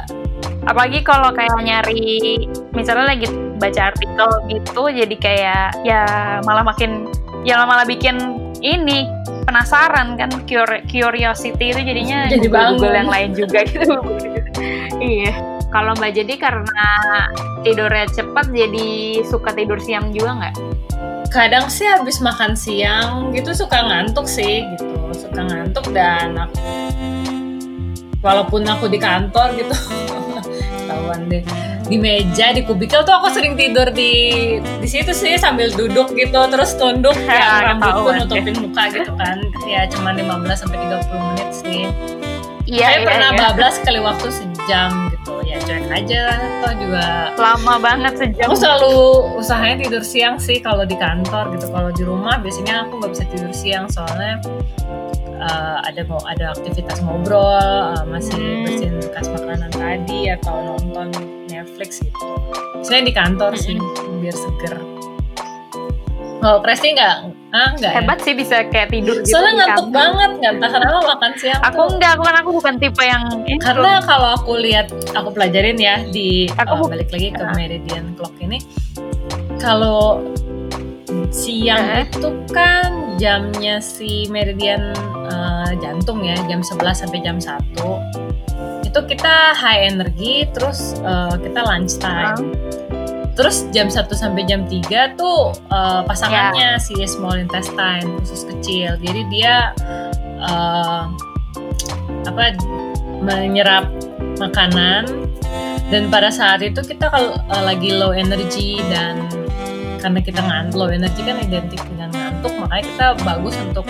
Apalagi 0.67 1.01
kalau 1.01 1.31
kayak 1.31 1.53
nyari 1.63 2.43
misalnya 2.73 3.15
lagi 3.15 3.27
baca 3.57 3.95
artikel 3.95 4.29
gitu 4.51 4.83
jadi 4.91 5.17
kayak 5.17 5.67
ya 5.81 6.03
malah 6.43 6.67
makin 6.67 7.07
ya 7.47 7.63
malah 7.63 7.87
bikin 7.87 8.19
ini 8.59 9.07
penasaran 9.47 10.19
kan 10.19 10.29
cur- 10.45 10.83
curiosity 10.91 11.71
itu 11.71 11.81
jadinya 11.81 12.27
Jadi 12.27 12.51
Google, 12.51 12.75
Google 12.77 12.91
bangun. 12.91 12.99
yang 12.99 13.11
lain 13.11 13.31
juga 13.33 13.59
gitu. 13.65 13.95
Iya. 14.97 15.33
Kalau 15.69 15.93
mbak 15.93 16.17
jadi 16.17 16.35
karena 16.41 16.85
tidurnya 17.61 18.09
cepat 18.09 18.49
jadi 18.49 18.89
suka 19.23 19.53
tidur 19.53 19.77
siang 19.77 20.09
juga 20.09 20.33
nggak? 20.41 20.55
Kadang 21.29 21.69
sih 21.69 21.85
habis 21.85 22.17
makan 22.19 22.57
siang 22.57 23.29
gitu 23.31 23.53
suka 23.53 23.85
ngantuk 23.85 24.25
sih 24.25 24.65
gitu. 24.73 24.89
Suka 25.13 25.45
ngantuk 25.45 25.93
dan 25.93 26.33
aku, 26.39 26.57
walaupun 28.27 28.67
aku 28.67 28.91
di 28.91 28.99
kantor 28.99 29.55
gitu. 29.55 29.75
Ketahuan 30.83 31.31
deh. 31.31 31.43
Di 31.87 31.95
meja 32.03 32.51
di 32.51 32.67
kubikel 32.67 33.07
tuh 33.07 33.15
aku 33.15 33.31
sering 33.31 33.55
tidur 33.55 33.87
di 33.95 34.11
di 34.59 34.89
situ 34.91 35.15
sih 35.15 35.39
sambil 35.39 35.71
duduk 35.71 36.11
gitu. 36.19 36.41
Terus 36.51 36.75
tunduk 36.75 37.15
Ya, 37.23 37.39
ya 37.39 37.51
rambutku 37.71 38.11
ketahuan 38.11 38.17
nutupin 38.27 38.55
muka 38.59 38.83
gitu 38.91 39.13
kan. 39.15 39.39
Ya 39.71 39.87
cuma 39.87 40.11
15 40.11 40.59
sampai 40.59 40.79
30 40.83 41.27
menit 41.31 41.51
sih. 41.55 41.83
Iya 42.67 42.83
saya 42.83 42.99
iya, 42.99 43.07
pernah 43.07 43.31
iya. 43.31 43.39
bablas 43.47 43.75
sekali 43.79 43.99
waktu 44.03 44.27
sejam 44.35 44.91
gitu. 45.15 45.33
Ya 45.47 45.57
cuek 45.63 45.87
aja. 45.87 46.23
Toh 46.67 46.75
juga 46.83 47.05
lama 47.39 47.75
banget 47.79 48.13
sejam. 48.19 48.51
Aku 48.51 48.59
selalu 48.59 48.95
usahanya 49.39 49.87
tidur 49.87 50.03
siang 50.03 50.35
sih 50.43 50.59
kalau 50.59 50.83
di 50.83 50.99
kantor 50.99 51.55
gitu. 51.55 51.71
Kalau 51.71 51.95
di 51.95 52.03
rumah 52.03 52.43
biasanya 52.43 52.91
aku 52.91 52.99
nggak 52.99 53.13
bisa 53.15 53.25
tidur 53.31 53.53
siang. 53.55 53.87
Soalnya 53.87 54.43
uh, 55.47 55.79
ada 55.81 56.03
mau 56.05 56.19
ada 56.25 56.53
aktivitas 56.53 56.99
ngobrol, 57.01 57.47
uh, 57.47 58.03
masih 58.05 58.35
Hmm. 58.35 58.63
bersihin 58.63 58.95
bekas 59.01 59.27
makanan 59.29 59.71
tadi 59.71 60.21
atau 60.31 60.55
nonton 60.75 61.09
Netflix 61.47 62.01
gitu. 62.01 62.27
Saya 62.83 63.01
di 63.01 63.11
kantor 63.11 63.55
sih 63.55 63.79
biar 64.19 64.35
seger. 64.35 64.77
Kalau 66.37 66.61
Presti 66.61 66.93
nggak? 66.93 67.17
Ah 67.49 67.73
nggak. 67.73 67.89
ya? 67.89 67.97
hebat 67.97 68.19
sih 68.21 68.35
bisa 68.35 68.61
kayak 68.69 68.93
tidur 68.93 69.17
gitu 69.19 69.33
Soalnya 69.33 69.65
ngantuk 69.65 69.89
kantor. 69.89 69.97
banget, 69.97 70.31
nggak 70.37 70.53
entah 70.53 70.71
kenapa 70.71 70.99
makan 71.09 71.31
siang. 71.35 71.61
aku 71.61 71.75
tuh. 71.79 71.89
enggak 71.91 72.11
aku 72.13 72.23
kan 72.23 72.37
aku 72.37 72.51
bukan 72.53 72.75
tipe 72.77 73.03
yang 73.03 73.25
karena 73.59 73.93
kalau 74.01 74.29
aku 74.31 74.53
lihat 74.57 74.87
aku 75.11 75.29
pelajarin 75.33 75.77
ya 75.77 75.97
di 76.05 76.29
Aku 76.53 76.75
uh, 76.77 76.87
balik 76.87 77.09
lagi 77.09 77.29
ke 77.31 77.41
Ah. 77.41 77.51
meridian 77.51 78.13
clock 78.15 78.37
ini 78.39 78.59
kalau 79.57 80.21
siang 81.29 81.81
Eh. 81.81 82.05
itu 82.07 82.29
kan 82.49 82.85
jamnya 83.17 83.81
si 83.81 84.29
meridian 84.29 84.93
uh, 85.29 85.71
jantung 85.83 86.23
ya 86.23 86.39
jam 86.47 86.63
11 86.63 87.03
sampai 87.07 87.19
jam 87.23 87.37
1 87.39 88.37
itu 88.97 89.13
kita 89.13 89.53
high 89.53 89.93
energy 89.93 90.49
terus 90.57 90.97
uh, 91.05 91.37
kita 91.37 91.61
lunch 91.69 92.01
time. 92.01 92.57
Terus 93.37 93.69
jam 93.69 93.93
1 93.93 94.09
sampai 94.09 94.49
jam 94.49 94.65
3 94.65 95.21
tuh 95.21 95.53
uh, 95.69 96.01
pasangannya 96.09 96.81
si 96.81 96.97
small 97.05 97.37
intestine 97.37 98.09
usus 98.25 98.49
kecil. 98.49 98.97
Jadi 98.97 99.29
dia 99.29 99.77
uh, 100.41 101.13
apa 102.25 102.57
menyerap 103.21 103.93
makanan. 104.41 105.29
Dan 105.93 106.09
pada 106.09 106.33
saat 106.33 106.65
itu 106.65 106.81
kita 106.81 107.13
kalau 107.13 107.37
uh, 107.53 107.63
lagi 107.69 107.93
low 107.93 108.17
energy 108.17 108.81
dan 108.89 109.29
karena 110.01 110.25
kita 110.25 110.41
ngantuk 110.41 110.81
low 110.81 110.89
energy 110.89 111.21
kan 111.21 111.37
identik 111.37 111.85
dengan 111.93 112.11
ngantuk 112.47 112.63
makanya 112.63 112.85
kita 112.87 113.07
bagus 113.27 113.55
untuk 113.59 113.87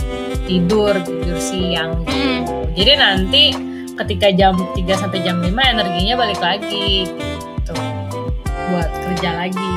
tidur 0.49 0.95
tidur 1.05 1.39
siang 1.39 1.93
Hmm. 2.09 2.41
jadi 2.73 2.93
nanti 2.97 3.53
ketika 3.97 4.29
jam 4.33 4.57
3 4.57 4.97
sampai 4.97 5.21
jam 5.21 5.41
5 5.41 5.53
energinya 5.53 6.15
balik 6.17 6.41
lagi 6.41 7.09
gitu 7.09 7.73
buat 8.67 8.91
kerja 9.07 9.31
lagi. 9.41 9.73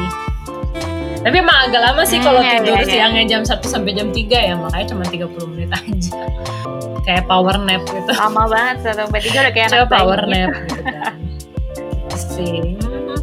Tapi 1.20 1.36
emang 1.36 1.68
agak 1.68 1.82
lama 1.84 2.02
sih 2.04 2.18
Hmm, 2.20 2.26
kalau 2.26 2.42
iya, 2.44 2.58
tidur 2.58 2.76
iya, 2.76 2.84
iya. 2.84 2.92
siangnya 2.92 3.24
jam 3.28 3.42
1 3.44 3.64
sampai 3.64 3.92
jam 3.96 4.08
3 4.12 4.40
ya 4.40 4.54
makanya 4.56 4.86
cuma 4.92 5.04
30 5.08 5.48
menit 5.48 5.72
aja. 5.72 6.16
Kayak 7.04 7.24
power 7.28 7.56
nap 7.64 7.84
gitu. 7.86 8.12
Lama 8.12 8.44
banget 8.48 8.76
satu 8.84 9.08
sampai 9.08 9.20
tiga 9.24 9.38
udah 9.44 9.54
kayak 9.56 9.68
anak 9.72 9.80
bayi 9.88 9.94
power 9.96 10.20
gitu. 10.20 10.32
nap. 10.36 10.50
Gitu 10.60 10.82
kan. 10.84 11.14
Gitu 11.80 12.18
sih. 12.20 12.60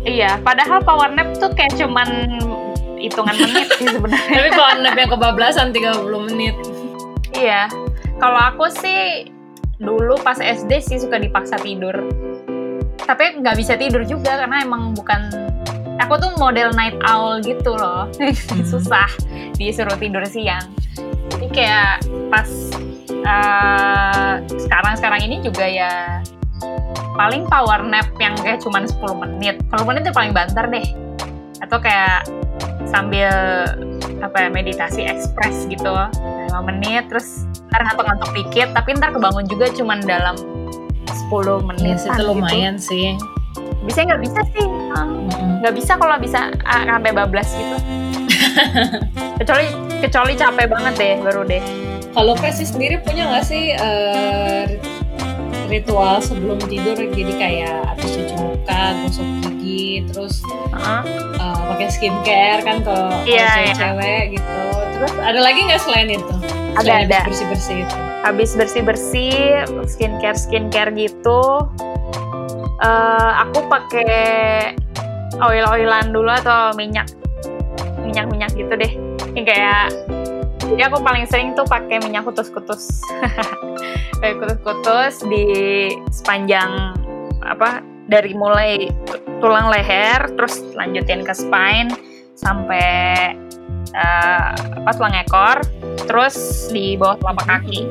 Iya, 0.06 0.30
padahal 0.40 0.78
power 0.80 1.10
nap 1.12 1.28
tuh 1.36 1.50
kayak 1.52 1.76
cuman 1.76 2.08
hitungan 3.06 3.34
menit 3.38 3.68
sih 3.78 3.86
sebenarnya. 3.88 4.36
tapi 4.36 4.50
power 4.54 4.76
nap 4.82 4.96
yang 4.98 5.10
kebablasan 5.10 5.70
30 5.70 6.26
menit 6.30 6.56
iya. 7.36 7.68
Kalau 8.16 8.40
aku 8.40 8.72
sih 8.72 9.28
dulu 9.76 10.16
pas 10.24 10.40
SD 10.40 10.80
sih 10.80 10.96
suka 10.96 11.20
dipaksa 11.20 11.60
tidur. 11.60 11.92
Tapi 12.96 13.44
nggak 13.44 13.56
bisa 13.60 13.76
tidur 13.76 14.02
juga 14.08 14.40
karena 14.40 14.64
emang 14.64 14.96
bukan 14.96 15.28
aku 16.00 16.16
tuh 16.16 16.32
model 16.40 16.72
night 16.74 16.96
owl 17.04 17.38
gitu 17.44 17.76
loh. 17.76 18.08
Susah 18.72 19.08
disuruh 19.60 19.94
tidur 20.00 20.24
siang. 20.24 20.64
Jadi 21.36 21.46
kayak 21.52 22.08
pas 22.32 22.48
eh, 23.12 24.32
sekarang-sekarang 24.48 25.20
ini 25.28 25.44
juga 25.44 25.68
ya 25.68 26.24
paling 27.16 27.48
power 27.48 27.84
nap 27.84 28.08
yang 28.16 28.32
kayak 28.40 28.64
cuman 28.64 28.88
10 28.88 29.22
menit. 29.28 29.60
10 29.68 29.88
menit 29.88 30.08
itu 30.08 30.12
paling 30.16 30.32
banter 30.32 30.64
deh. 30.72 30.88
Atau 31.60 31.84
kayak 31.84 32.24
sambil 32.86 33.30
apa 34.22 34.36
ya 34.36 34.48
meditasi 34.48 35.04
ekspres 35.04 35.68
gitu. 35.68 35.92
5 35.92 36.54
menit 36.64 37.10
terus 37.12 37.44
ntar 37.68 37.84
ngantuk-ngantuk 37.84 38.30
dikit 38.32 38.68
tapi 38.72 38.96
ntar 38.96 39.12
kebangun 39.12 39.44
juga 39.44 39.68
cuman 39.74 40.00
dalam 40.06 40.36
10 41.28 41.68
menit 41.68 42.00
Yes, 42.00 42.06
itu 42.06 42.22
lumayan 42.22 42.76
sih. 42.78 43.18
Bisa 43.84 44.06
nggak 44.06 44.20
bisa 44.22 44.40
sih? 44.54 44.64
Nggak 45.60 45.74
bisa 45.74 45.92
kalau 45.98 46.16
bisa 46.16 46.48
ah, 46.64 46.82
sampai 46.86 47.10
bablas 47.12 47.50
gitu. 47.52 47.76
Kecuali 49.42 49.66
kecuali 50.00 50.32
capek 50.32 50.66
banget 50.70 50.94
deh 50.96 51.14
baru 51.20 51.42
deh. 51.44 51.62
Kalau 52.16 52.32
Presi 52.32 52.64
sendiri 52.64 52.96
punya 53.04 53.28
nggak 53.28 53.44
sih 53.44 53.76
rit- 54.64 54.88
ritual 55.68 56.24
sebelum 56.24 56.56
tidur? 56.64 56.96
Jadi 56.96 57.32
kayak 57.36 57.92
habis 57.92 58.16
cuci 58.16 58.34
gosok 58.98 59.26
gigi, 59.42 59.84
terus 60.06 60.34
Heeh. 60.70 61.02
eh, 61.36 61.60
pakai 61.66 61.88
skincare 61.88 62.60
kan 62.60 62.76
kalau 62.80 63.10
Iya, 63.22 63.34
iya. 63.34 63.48
cewek-cewek 63.72 64.22
gitu. 64.34 64.56
Terus 64.92 65.12
ada 65.18 65.40
lagi 65.40 65.60
nggak 65.62 65.80
selain 65.80 66.08
itu? 66.10 66.34
Ada, 66.74 66.80
Selain 66.82 67.06
ada. 67.06 67.20
bersih 67.24 67.46
bersih 67.48 67.76
itu. 67.82 67.96
habis 68.20 68.50
bersih 68.52 68.82
bersih 68.82 69.38
skincare 69.86 70.34
skincare 70.34 70.90
gitu 70.92 71.40
eh 72.76 73.32
aku 73.38 73.62
pakai 73.64 74.74
oil 75.38 75.64
oilan 75.64 76.10
dulu 76.10 76.28
atau 76.34 76.74
minyak 76.74 77.06
minyak 78.02 78.26
minyak 78.26 78.50
gitu 78.52 78.74
deh 78.74 78.92
ini 79.30 79.42
kayak 79.42 79.94
jadi 80.66 80.90
aku 80.90 80.98
paling 80.98 81.22
sering 81.24 81.54
tuh 81.54 81.62
pakai 81.64 82.02
minyak 82.02 82.26
kutus 82.26 82.50
kutus 82.50 82.98
kayak 84.20 84.36
kutus 84.36 84.58
kutus 84.60 85.14
di 85.22 85.46
sepanjang 86.10 86.98
apa 87.40 87.78
dari 88.06 88.32
mulai 88.32 88.90
tu- 89.04 89.22
tulang 89.42 89.68
leher 89.68 90.30
terus 90.38 90.62
lanjutin 90.78 91.26
ke 91.26 91.34
spine 91.34 91.90
sampai 92.38 93.34
eh, 93.92 94.50
apa 94.54 94.90
tulang 94.94 95.16
ekor 95.16 95.58
terus 96.06 96.68
di 96.70 96.94
bawah 96.94 97.18
telapak 97.18 97.46
kaki. 97.46 97.90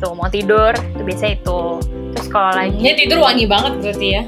Tuh 0.00 0.16
mau 0.16 0.28
tidur 0.32 0.72
itu 0.72 1.02
biasa 1.04 1.36
itu. 1.36 1.60
Terus 2.16 2.26
kalau 2.32 2.56
lagi 2.56 2.72
Ini 2.76 2.92
tidur 2.96 3.20
wangi 3.20 3.44
banget 3.44 3.72
berarti 3.80 4.08
ya? 4.16 4.22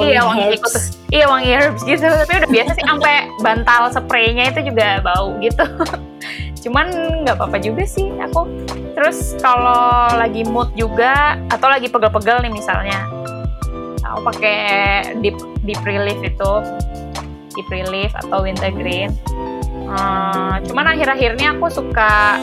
iya 0.00 0.24
wangi 0.24 0.56
herbs. 0.56 0.56
ikut 0.56 0.74
iya 1.12 1.24
wangi 1.28 1.50
herbs 1.52 1.82
gitu. 1.84 2.06
Tapi 2.08 2.32
udah 2.42 2.50
biasa 2.50 2.70
sih 2.74 2.84
sampai 2.88 3.14
bantal 3.44 3.82
spraynya 3.92 4.44
itu 4.50 4.60
juga 4.72 4.98
bau 5.04 5.36
gitu. 5.38 5.62
Cuman 6.62 6.86
nggak 7.26 7.36
apa-apa 7.38 7.58
juga 7.62 7.84
sih 7.86 8.08
aku. 8.18 8.46
Terus 8.92 9.36
kalau 9.40 10.10
lagi 10.16 10.42
mood 10.46 10.74
juga 10.74 11.38
atau 11.48 11.68
lagi 11.70 11.86
pegel-pegel 11.88 12.44
nih 12.44 12.52
misalnya 12.52 13.04
aku 14.12 14.20
pakai 14.32 14.58
deep 15.24 15.36
deep 15.64 15.80
relief 15.82 16.20
itu. 16.20 16.52
Deep 17.52 17.68
relief 17.68 18.12
atau 18.16 18.48
wintergreen 18.48 19.12
uh, 19.92 20.56
cuman 20.64 20.96
akhir-akhirnya 20.96 21.56
aku 21.56 21.66
suka 21.68 22.40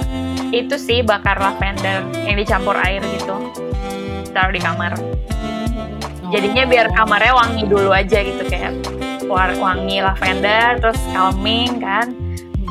itu 0.50 0.76
sih 0.78 1.06
bakar 1.06 1.38
lavender 1.38 2.02
yang 2.26 2.38
dicampur 2.38 2.74
air 2.78 3.02
gitu. 3.06 3.36
Taruh 4.34 4.54
di 4.54 4.62
kamar. 4.62 4.98
Jadinya 6.30 6.64
biar 6.70 6.94
Oh. 6.94 6.94
kamarnya 6.94 7.34
wangi 7.34 7.64
dulu 7.66 7.90
aja 7.90 8.22
gitu 8.22 8.44
kayak 8.46 8.74
wangi 9.30 10.02
lavender 10.02 10.78
terus 10.82 11.00
calming 11.14 11.82
kan. 11.82 12.14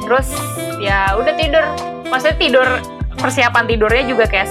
Terus 0.07 0.31
ya 0.79 1.15
udah 1.19 1.35
tidur. 1.35 1.65
Maksudnya 2.09 2.39
tidur 2.39 2.69
persiapan 3.19 3.65
tidurnya 3.67 4.05
juga 4.07 4.25
kayak 4.31 4.51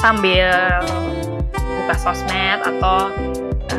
sambil 0.00 0.52
buka 1.84 1.94
sosmed 1.96 2.60
atau 2.64 3.08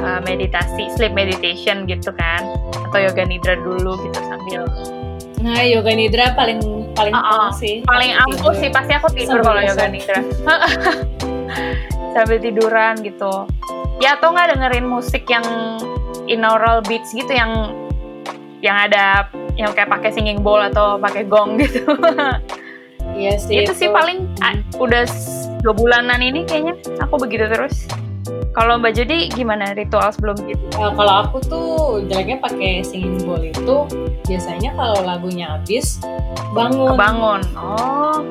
uh, 0.06 0.22
meditasi 0.22 0.94
sleep 0.94 1.18
meditation 1.18 1.90
gitu 1.90 2.14
kan. 2.14 2.46
Atau 2.90 3.02
yoga 3.02 3.26
nidra 3.26 3.58
dulu 3.58 3.98
gitu 4.06 4.20
sambil. 4.30 4.64
Nah, 5.42 5.62
yoga 5.66 5.92
nidra 5.92 6.38
paling 6.38 6.62
paling 6.96 7.14
ah. 7.14 7.52
pol 7.52 7.60
sih. 7.60 7.84
paling 7.84 8.16
ampuh 8.16 8.54
sih 8.56 8.70
pasti 8.72 8.94
aku 8.96 9.10
tidur 9.12 9.42
kalau 9.42 9.62
yoga 9.62 9.86
nidra. 9.90 10.22
Sambil 12.16 12.40
tiduran 12.40 12.96
gitu. 13.04 13.50
Ya 14.00 14.16
atau 14.16 14.32
nggak 14.32 14.56
dengerin 14.56 14.88
musik 14.88 15.28
yang 15.28 15.44
inaural 16.32 16.80
beats 16.88 17.12
gitu 17.12 17.30
yang 17.30 17.76
yang 18.64 18.80
ada 18.80 19.28
yang 19.60 19.72
kayak 19.76 19.92
pakai 19.92 20.10
singing 20.16 20.40
bowl 20.40 20.60
atau 20.60 20.96
pakai 20.96 21.28
gong 21.28 21.60
gitu. 21.62 21.84
Iya 23.16 23.38
sih. 23.40 23.64
itu 23.64 23.72
sih 23.72 23.88
paling 23.88 24.28
ah, 24.44 24.58
udah 24.82 25.06
dua 25.62 25.74
bulanan 25.78 26.20
ini 26.20 26.44
kayaknya. 26.44 26.76
Aku 27.06 27.22
begitu 27.22 27.46
terus 27.48 27.86
kalau 28.56 28.80
mbak 28.80 28.96
Jody 28.96 29.28
gimana 29.36 29.76
ritual 29.76 30.08
sebelum 30.16 30.40
gitu? 30.48 30.64
Uh, 30.80 30.96
kalau 30.96 31.28
aku 31.28 31.38
tuh 31.44 31.70
jeleknya 32.08 32.40
pakai 32.40 32.82
singing 32.88 33.20
bowl 33.28 33.44
itu 33.44 33.84
biasanya 34.26 34.72
kalau 34.80 35.04
lagunya 35.04 35.60
habis 35.60 36.00
bangun. 36.56 36.96
bangun 36.96 37.42
oh. 37.60 38.24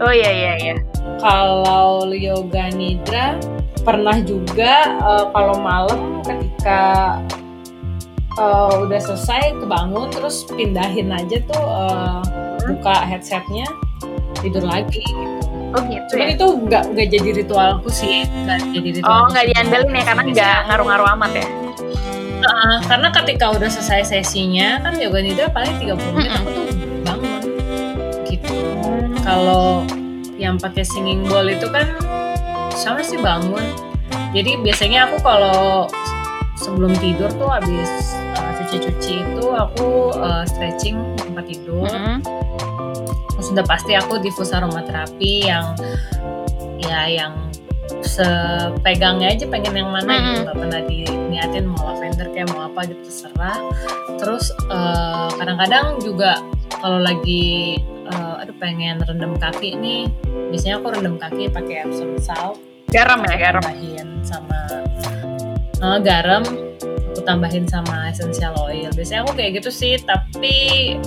Oh 0.00 0.08
iya 0.08 0.32
iya 0.32 0.52
iya. 0.56 0.74
Kalau 1.20 2.08
yoga 2.08 2.72
nidra 2.72 3.36
pernah 3.84 4.16
juga 4.24 4.96
uh, 5.04 5.28
kalau 5.28 5.60
malam 5.60 6.24
ketika 6.24 7.20
uh, 8.40 8.88
udah 8.88 8.96
selesai 8.96 9.60
kebangun 9.60 10.08
terus 10.08 10.48
pindahin 10.48 11.12
aja 11.12 11.36
tuh 11.44 11.60
uh, 11.60 12.24
buka 12.64 12.96
headsetnya 13.04 13.68
tidur 14.40 14.64
lagi 14.64 15.04
gitu. 15.04 15.39
Oh 15.70 15.82
gitu 15.86 16.12
Cuman 16.16 16.26
ya 16.26 16.34
itu 16.34 16.46
nggak 16.66 16.82
nggak 16.92 17.06
jadi 17.10 17.28
ritualku 17.42 17.88
sih, 17.88 18.26
nggak 18.26 18.58
jadi 18.74 18.88
ritual. 18.98 19.10
oh 19.12 19.24
nggak 19.30 19.44
diandelin 19.54 19.92
ya 19.94 20.02
karena 20.02 20.22
nggak 20.26 20.56
ngaruh-ngaruh 20.66 21.08
amat 21.18 21.32
ya 21.38 21.46
Heeh, 22.40 22.76
karena 22.88 23.08
ketika 23.12 23.52
udah 23.52 23.68
selesai 23.68 24.00
sesinya 24.08 24.80
kan 24.80 24.96
yoga 24.96 25.20
nidra 25.20 25.52
paling 25.52 25.76
30 25.76 25.92
menit 26.16 26.32
Mm-mm. 26.32 26.40
aku 26.40 26.48
tuh 26.48 26.64
bangun 27.04 27.42
gitu. 28.24 28.54
Kalau 29.20 29.84
yang 30.40 30.56
pakai 30.56 30.80
singing 30.80 31.28
bowl 31.28 31.44
itu 31.44 31.68
kan 31.68 31.84
sama 32.72 33.04
sih 33.04 33.20
bangun. 33.20 33.60
Jadi 34.32 34.56
biasanya 34.64 35.12
aku 35.12 35.20
kalau 35.20 35.84
sebelum 36.56 36.96
tidur 36.96 37.28
tuh 37.36 37.52
habis 37.52 38.16
uh, 38.40 38.52
cuci-cuci 38.64 39.20
itu 39.20 39.44
aku 39.52 40.16
uh, 40.16 40.48
stretching 40.48 40.96
tempat 41.20 41.44
tidur. 41.44 41.92
Mm-mm. 41.92 42.24
Terus 42.24 42.39
udah 43.48 43.64
pasti 43.64 43.96
aku 43.96 44.20
diffus 44.20 44.52
aromaterapi 44.52 45.48
yang 45.48 45.72
ya 46.80 47.08
yang 47.08 47.32
sepegangnya 48.04 49.34
aja 49.34 49.44
pengen 49.50 49.82
yang 49.82 49.90
mana 49.90 50.12
gitu. 50.14 50.20
Mm-mm. 50.20 50.42
nggak 50.46 50.56
pernah 50.56 50.80
diniatin 50.86 51.64
mau 51.66 51.82
lavender 51.90 52.26
kayak 52.30 52.48
mau 52.52 52.68
apa 52.68 52.80
gitu 52.86 53.02
terserah. 53.08 53.58
Terus 54.20 54.52
eh, 54.68 55.28
kadang-kadang 55.40 55.86
juga 56.04 56.40
kalau 56.80 57.00
lagi 57.00 57.80
eh, 58.08 58.34
aduh 58.44 58.56
pengen 58.60 59.02
rendam 59.04 59.34
kaki 59.36 59.76
nih 59.76 60.08
biasanya 60.52 60.80
aku 60.80 60.86
rendam 60.94 61.16
kaki 61.16 61.50
pakai 61.50 61.88
Epsom 61.88 62.16
salt. 62.20 62.60
Garam 62.90 63.22
ya 63.22 63.36
garam. 63.38 63.62
sama 64.26 64.60
eh, 65.80 65.98
garam 66.04 66.44
aku 67.20 67.28
tambahin 67.28 67.68
sama 67.68 68.08
essential 68.08 68.56
oil 68.64 68.88
biasanya 68.96 69.28
aku 69.28 69.36
kayak 69.36 69.60
gitu 69.60 69.68
sih 69.68 70.00
tapi 70.00 70.56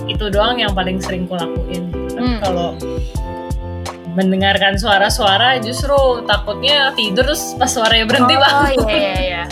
itu 0.06 0.24
doang 0.30 0.62
yang 0.62 0.70
paling 0.70 1.02
sering 1.02 1.26
kulakuin 1.26 1.90
tapi 1.90 2.22
Hmm. 2.22 2.38
kalau 2.38 2.68
mendengarkan 4.14 4.78
suara-suara 4.78 5.58
justru 5.58 6.22
takutnya 6.22 6.94
tidur 6.94 7.26
terus 7.26 7.58
pas 7.58 7.66
suaranya 7.66 8.06
berhenti 8.06 8.38
oh 8.38 8.40
banget 8.40 8.70
iya 8.86 8.94
iya 8.94 9.18
iya 9.18 9.42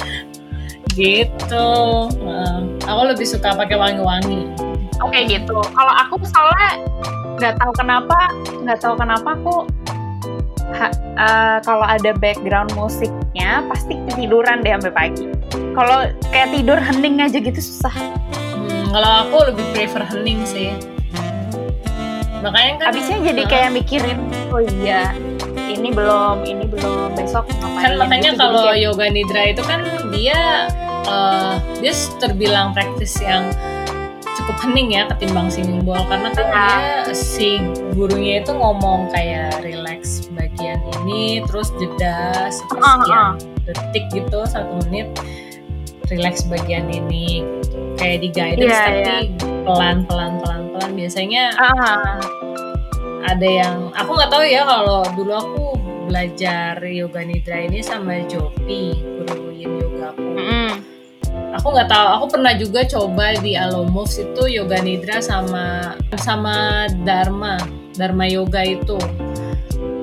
gitu 0.95 1.67
Heeh. 2.15 2.57
aku 2.87 3.03
lebih 3.11 3.27
suka 3.27 3.59
pakai 3.59 3.75
wangi-wangi 3.75 4.47
Oke 5.03 5.27
gitu. 5.27 5.59
Kalau 5.75 5.95
aku 5.99 6.15
soalnya 6.23 6.79
nggak 7.43 7.59
tahu 7.59 7.73
kenapa, 7.75 8.31
nggak 8.63 8.79
tahu 8.79 8.95
kenapa 8.95 9.35
aku 9.35 9.55
ha- 10.79 10.95
eh, 11.19 11.59
kalau 11.67 11.83
ada 11.83 12.15
background 12.23 12.71
musiknya 12.79 13.67
pasti 13.67 13.99
ketiduran 14.07 14.63
deh 14.63 14.71
sampai 14.71 14.95
pagi. 14.95 15.27
Kalau 15.53 15.99
kayak 16.33 16.49
tidur 16.53 16.79
hening 16.81 17.21
aja 17.21 17.39
gitu 17.39 17.61
susah. 17.61 17.93
Hmm, 17.93 18.93
kalau 18.93 19.11
aku 19.27 19.37
lebih 19.53 19.65
prefer 19.73 20.03
hening 20.09 20.45
sih 20.45 20.73
makanya 22.43 22.73
kan 22.83 22.87
Habisnya 22.91 23.19
jadi 23.23 23.43
kayak 23.47 23.71
mikirin, 23.71 24.19
oh 24.51 24.59
iya 24.59 25.15
ini 25.71 25.89
belum, 25.95 26.45
ini 26.45 26.67
belum, 26.69 27.15
besok 27.17 27.49
ngapain? 27.49 27.81
kan 27.81 27.93
makanya 27.97 28.31
gitu. 28.35 28.43
Kalau 28.43 28.75
yoga 28.75 29.07
nidra 29.09 29.43
itu 29.55 29.63
kan 29.65 29.81
dia 30.11 30.69
eh, 31.07 31.55
dia 31.81 31.93
terbilang 32.19 32.75
praktis 32.77 33.17
yang 33.23 33.49
cukup 34.43 34.59
hening 34.69 34.91
ya 34.91 35.07
ketimbang 35.07 35.49
singing 35.49 35.87
bowl 35.87 36.03
karena 36.11 36.35
kan 36.35 36.47
Ya. 36.53 37.07
dia 37.07 37.15
si 37.15 37.63
gurunya 37.95 38.43
itu 38.43 38.51
ngomong 38.51 39.07
kayak 39.15 39.63
relax 39.63 40.27
bagian 40.35 40.83
ini 41.05 41.45
terus 41.47 41.71
jeda 41.79 42.51
sekian 42.51 43.39
detik 43.67 44.05
gitu 44.11 44.43
satu 44.47 44.83
menit 44.89 45.09
relax 46.11 46.45
bagian 46.51 46.91
ini 46.93 47.47
gitu. 47.63 47.77
kayak 47.97 48.19
di 48.21 48.29
guidance 48.29 48.69
Iya, 48.69 48.83
tapi 48.85 49.27
pelan 49.65 49.99
pelan 50.05 50.33
pelan 50.43 50.63
pelan 50.75 50.91
biasanya 50.99 51.55
Ah, 51.57 52.21
ada 53.23 53.49
yang 53.49 53.77
aku 53.95 54.11
nggak 54.19 54.31
tahu 54.31 54.45
ya 54.45 54.63
kalau 54.67 55.01
dulu 55.15 55.33
aku 55.33 55.65
belajar 56.11 56.77
yoga 56.85 57.23
nidra 57.25 57.65
ini 57.65 57.81
sama 57.81 58.21
Jopi 58.29 58.99
guru 59.01 59.55
yin 59.55 59.79
yoga 59.79 60.13
aku 60.13 60.21
mm-mm. 60.21 60.71
aku 61.57 61.67
nggak 61.73 61.89
tahu 61.89 62.07
aku 62.19 62.25
pernah 62.37 62.53
juga 62.59 62.81
coba 62.85 63.39
di 63.41 63.55
Alo 63.57 63.87
Moves 63.89 64.19
itu 64.21 64.43
yoga 64.51 64.83
nidra 64.83 65.23
sama 65.23 65.97
sama 66.19 66.91
Dharma 67.07 67.57
Dharma 67.97 68.27
yoga 68.29 68.61
itu 68.67 68.99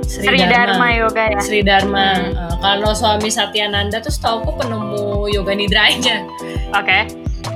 Sri 0.10 0.42
Dharma 0.42 0.88
Yoga 0.92 1.24
ya. 1.30 1.40
Sri 1.40 1.62
Dharma 1.62 2.08
Hmm. 2.18 2.34
Eh, 2.34 2.56
kalau 2.60 2.92
suami 2.92 3.30
Satyananda 3.30 4.02
tuh 4.02 4.10
setahu 4.10 4.42
aku 4.42 4.52
penemu 4.58 5.30
yoga 5.30 5.54
nidranya 5.54 6.26
Oke. 6.74 7.06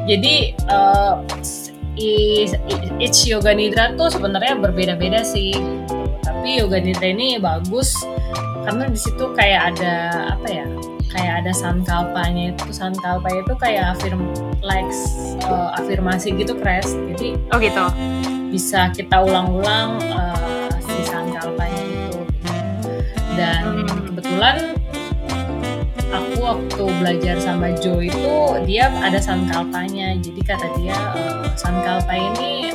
jadi 0.05 0.35
eh, 0.53 1.13
i- 1.95 2.45
i- 2.47 2.93
each 3.01 3.25
yoga 3.25 3.51
nidra 3.51 3.93
tuh 3.93 4.07
sebenarnya 4.07 4.53
berbeda-beda 4.55 5.21
sih 5.21 5.53
tapi 6.21 6.61
yoga 6.61 6.77
nidra 6.77 7.09
ini 7.09 7.37
bagus 7.37 7.97
karena 8.63 8.85
di 8.85 8.95
situ 8.95 9.33
kayak 9.33 9.75
ada 9.75 9.93
apa 10.33 10.47
ya 10.47 10.65
kayak 11.09 11.33
ada 11.43 11.51
sankalpanya 11.51 12.53
itu 12.53 12.65
sankalpa 12.69 13.29
itu 13.29 13.53
kayak 13.55 13.93
afirm 13.93 14.29
like 14.61 14.87
eh, 15.41 15.69
afirmasi 15.75 16.33
gitu 16.33 16.53
kres 16.55 16.93
jadi 17.11 17.37
Oh 17.51 17.57
gitu. 17.57 17.85
bisa 18.49 18.89
kita 18.89 19.17
ulang-ulang 19.19 19.97
itu 19.99 20.62
dan 23.33 23.61
Hmm. 23.83 24.01
kebetulan 24.09 24.55
aku 26.13 26.33
waktu 26.39 26.83
belajar 27.01 27.35
sama 27.41 27.73
Joe 27.81 28.05
itu 28.05 28.33
dia 28.69 28.93
ada 29.01 29.17
sankalpanya 29.17 30.13
jadi 30.21 30.41
kata 30.45 30.67
dia 30.77 30.93
eh, 31.17 31.49
sankalpa 31.57 32.13
ini 32.13 32.69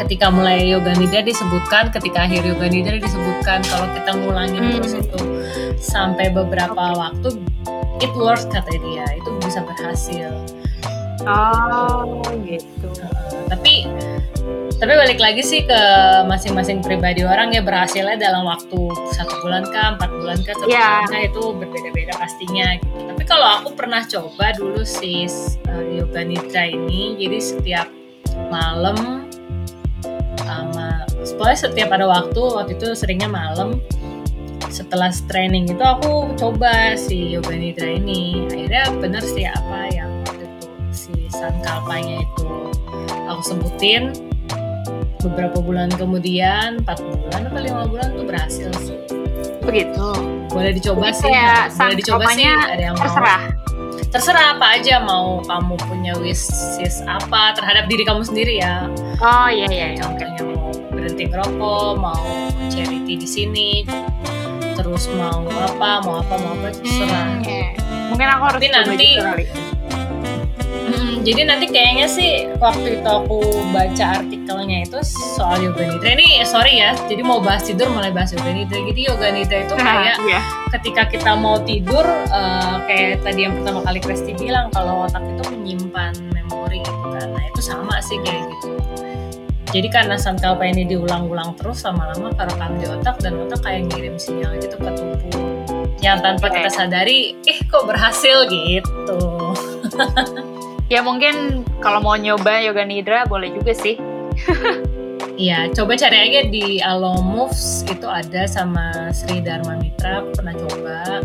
ketika 0.00 0.32
mulai 0.32 0.64
yoga 0.64 0.96
nidra 0.96 1.20
disebutkan 1.20 1.92
ketika 1.92 2.24
akhir 2.24 2.46
yoga 2.46 2.66
nidra 2.70 2.96
disebutkan 2.96 3.60
kalau 3.66 3.86
kita 3.92 4.10
ngulangin 4.16 4.62
Hmm. 4.62 4.74
terus 4.80 4.94
itu 4.96 5.20
sampai 5.76 6.30
beberapa 6.30 6.94
waktu 6.94 7.36
it 8.00 8.12
works 8.16 8.46
kata 8.48 8.70
dia 8.70 9.04
itu 9.18 9.30
bisa 9.42 9.60
berhasil 9.66 10.30
Oh 11.28 12.16
gitu. 12.48 12.88
Uh, 13.04 13.44
tapi 13.52 13.84
tapi 14.80 14.96
balik 14.96 15.20
lagi 15.20 15.44
sih 15.44 15.60
ke 15.68 15.82
masing-masing 16.24 16.80
pribadi 16.80 17.20
orang 17.20 17.52
ya 17.52 17.60
berhasilnya 17.60 18.16
dalam 18.16 18.48
waktu 18.48 18.80
satu 19.12 19.44
bulan 19.44 19.68
kah 19.68 20.00
empat 20.00 20.08
bulan 20.08 20.40
kah 20.40 20.56
satu 20.56 20.72
bulan 20.72 21.04
kah 21.04 21.20
itu 21.20 21.42
berbeda-beda 21.52 22.12
pastinya 22.16 22.80
gitu. 22.80 22.96
Tapi 23.12 23.22
kalau 23.28 23.60
aku 23.60 23.76
pernah 23.76 24.00
coba 24.08 24.56
dulu 24.56 24.80
sih 24.80 25.28
uh, 25.68 25.84
yoga 25.84 26.24
nidra 26.24 26.64
ini 26.72 27.12
jadi 27.20 27.38
setiap 27.44 27.86
malam 28.48 29.28
sama 30.40 31.04
pokoknya 31.36 31.58
setiap 31.60 31.88
ada 31.92 32.08
waktu 32.08 32.40
waktu 32.40 32.72
itu 32.80 32.88
seringnya 32.96 33.28
malam 33.28 33.84
setelah 34.72 35.12
training 35.28 35.68
itu 35.68 35.84
aku 35.84 36.32
coba 36.40 36.96
si 36.96 37.36
yoga 37.36 37.52
nidra 37.52 38.00
ini. 38.00 38.48
Akhirnya 38.48 38.88
bener 38.96 39.20
sih 39.20 39.44
apa 39.44 39.92
yang 39.92 40.08
waktu 40.24 40.48
itu 40.48 40.68
si 40.88 41.12
sankalpanya 41.28 42.24
itu 42.24 42.48
aku 43.28 43.42
sebutin 43.44 44.29
beberapa 45.22 45.60
bulan 45.60 45.88
kemudian 45.92 46.80
4 46.82 46.88
bulan 47.00 47.40
atau 47.46 47.60
lima 47.60 47.84
bulan 47.86 48.08
tuh 48.12 48.24
berhasil 48.24 48.70
sih. 48.80 48.96
Begitu. 49.60 50.08
Boleh 50.50 50.72
dicoba 50.72 51.08
Jadi 51.08 51.16
sih 51.16 51.30
kayak 51.30 51.64
boleh 51.72 51.96
dicoba 51.96 52.24
sih 52.34 52.46
ada 52.48 52.82
yang 52.82 52.96
mau. 52.96 53.04
terserah. 53.06 53.42
Terserah 54.10 54.46
apa 54.58 54.66
aja 54.74 54.94
mau 55.00 55.38
kamu 55.46 55.74
punya 55.86 56.12
wishes 56.18 56.98
apa 57.06 57.54
terhadap 57.54 57.86
diri 57.86 58.02
kamu 58.02 58.26
sendiri 58.26 58.58
ya. 58.58 58.90
Oh 59.22 59.46
iya 59.46 59.70
iya 59.70 59.86
iya. 59.94 60.02
Oke 60.02 60.26
contohnya 60.26 60.42
mau 60.58 60.72
berhenti 60.90 61.24
ngerokok 61.30 61.90
mau 61.94 62.26
charity 62.66 63.14
di 63.14 63.28
sini 63.28 63.70
terus 64.74 65.06
mau 65.14 65.44
apa 65.46 66.02
mau 66.02 66.18
apa 66.18 66.34
mau 66.34 66.52
apa 66.58 66.74
terserah. 66.74 67.38
Hmm, 67.38 67.44
iya. 67.46 67.70
mungkin 68.10 68.26
aku 68.26 68.42
harus 68.50 68.58
Tapi 68.58 68.68
coba 68.74 68.82
nanti- 68.90 69.69
jadi 71.20 71.42
nanti 71.44 71.68
kayaknya 71.68 72.08
sih 72.08 72.48
waktu 72.56 73.00
itu 73.00 73.08
aku 73.08 73.44
baca 73.76 74.24
artikelnya 74.24 74.88
itu 74.88 74.98
soal 75.36 75.60
yoga 75.60 75.84
nidra. 75.84 76.16
Ini 76.16 76.48
sorry 76.48 76.80
ya 76.80 76.96
jadi 77.06 77.20
mau 77.20 77.44
bahas 77.44 77.68
tidur 77.68 77.92
mulai 77.92 78.08
bahas 78.08 78.32
yoga 78.32 78.48
nidra. 78.48 78.80
Jadi 78.80 79.00
yoga 79.04 79.28
nidra 79.28 79.58
itu 79.68 79.74
kayak 79.76 80.16
Iya. 80.24 80.40
ketika 80.72 81.02
kita 81.12 81.32
mau 81.36 81.60
tidur 81.60 82.04
eh, 82.08 82.76
kayak 82.88 83.20
tadi 83.20 83.44
yang 83.44 83.54
pertama 83.60 83.84
kali 83.84 84.00
Kresti 84.00 84.32
bilang 84.40 84.72
kalau 84.72 85.04
otak 85.04 85.20
itu 85.28 85.42
menyimpan 85.52 86.12
memori 86.32 86.80
gitu 86.80 87.06
kan. 87.12 87.28
Nah 87.36 87.44
itu 87.44 87.60
sama 87.60 88.00
sih 88.00 88.16
kayak 88.24 88.40
gitu. 88.56 88.68
Jadi 89.70 89.86
karena 89.92 90.18
sankalpa 90.18 90.66
ini 90.66 90.82
diulang-ulang 90.82 91.54
terus 91.54 91.86
lama-lama 91.86 92.34
kerekam 92.34 92.74
di 92.80 92.90
otak 92.90 93.22
dan 93.22 93.38
otak 93.38 93.62
kayak 93.62 93.86
ngirim 93.92 94.18
sinyal 94.18 94.56
gitu 94.58 94.74
ke 94.74 94.90
tubuh. 94.98 95.46
Yang 96.00 96.18
tanpa 96.24 96.46
kita 96.48 96.70
sadari 96.72 97.36
eh 97.44 97.60
kok 97.68 97.84
berhasil? 97.86 98.48
Gitu 98.50 99.20
ya 100.90 101.00
mungkin 101.00 101.62
kalau 101.78 102.02
mau 102.02 102.18
nyoba 102.18 102.60
yoga 102.60 102.82
nidra 102.84 103.24
boleh 103.24 103.54
juga 103.54 103.72
sih 103.72 103.96
Iya, 105.40 105.72
coba 105.72 105.96
cari 105.96 106.16
aja 106.20 106.40
di 106.52 106.84
Alo 106.84 107.16
Moves 107.24 107.80
itu 107.88 108.04
ada 108.04 108.44
sama 108.44 109.08
Sri 109.08 109.40
Dharma 109.40 109.72
Mitra, 109.80 110.20
pernah 110.36 110.52
coba. 110.52 111.24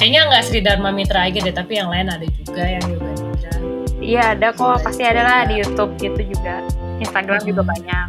Kayaknya 0.00 0.32
nggak 0.32 0.42
Sri 0.48 0.60
Dharma 0.64 0.88
Mitra 0.88 1.28
aja 1.28 1.36
deh, 1.36 1.52
tapi 1.52 1.76
yang 1.76 1.92
lain 1.92 2.08
ada 2.08 2.24
juga 2.24 2.64
yang 2.64 2.80
yoga 2.88 3.12
nidra. 3.20 3.52
iya 4.00 4.22
ada 4.32 4.48
kok 4.56 4.80
pasti 4.80 5.04
ada 5.04 5.20
lah 5.28 5.40
di 5.44 5.60
YouTube 5.60 5.92
gitu 6.00 6.32
juga 6.32 6.64
Instagram 7.04 7.44
juga 7.44 7.60
Hmm. 7.60 7.72
banyak 7.76 8.06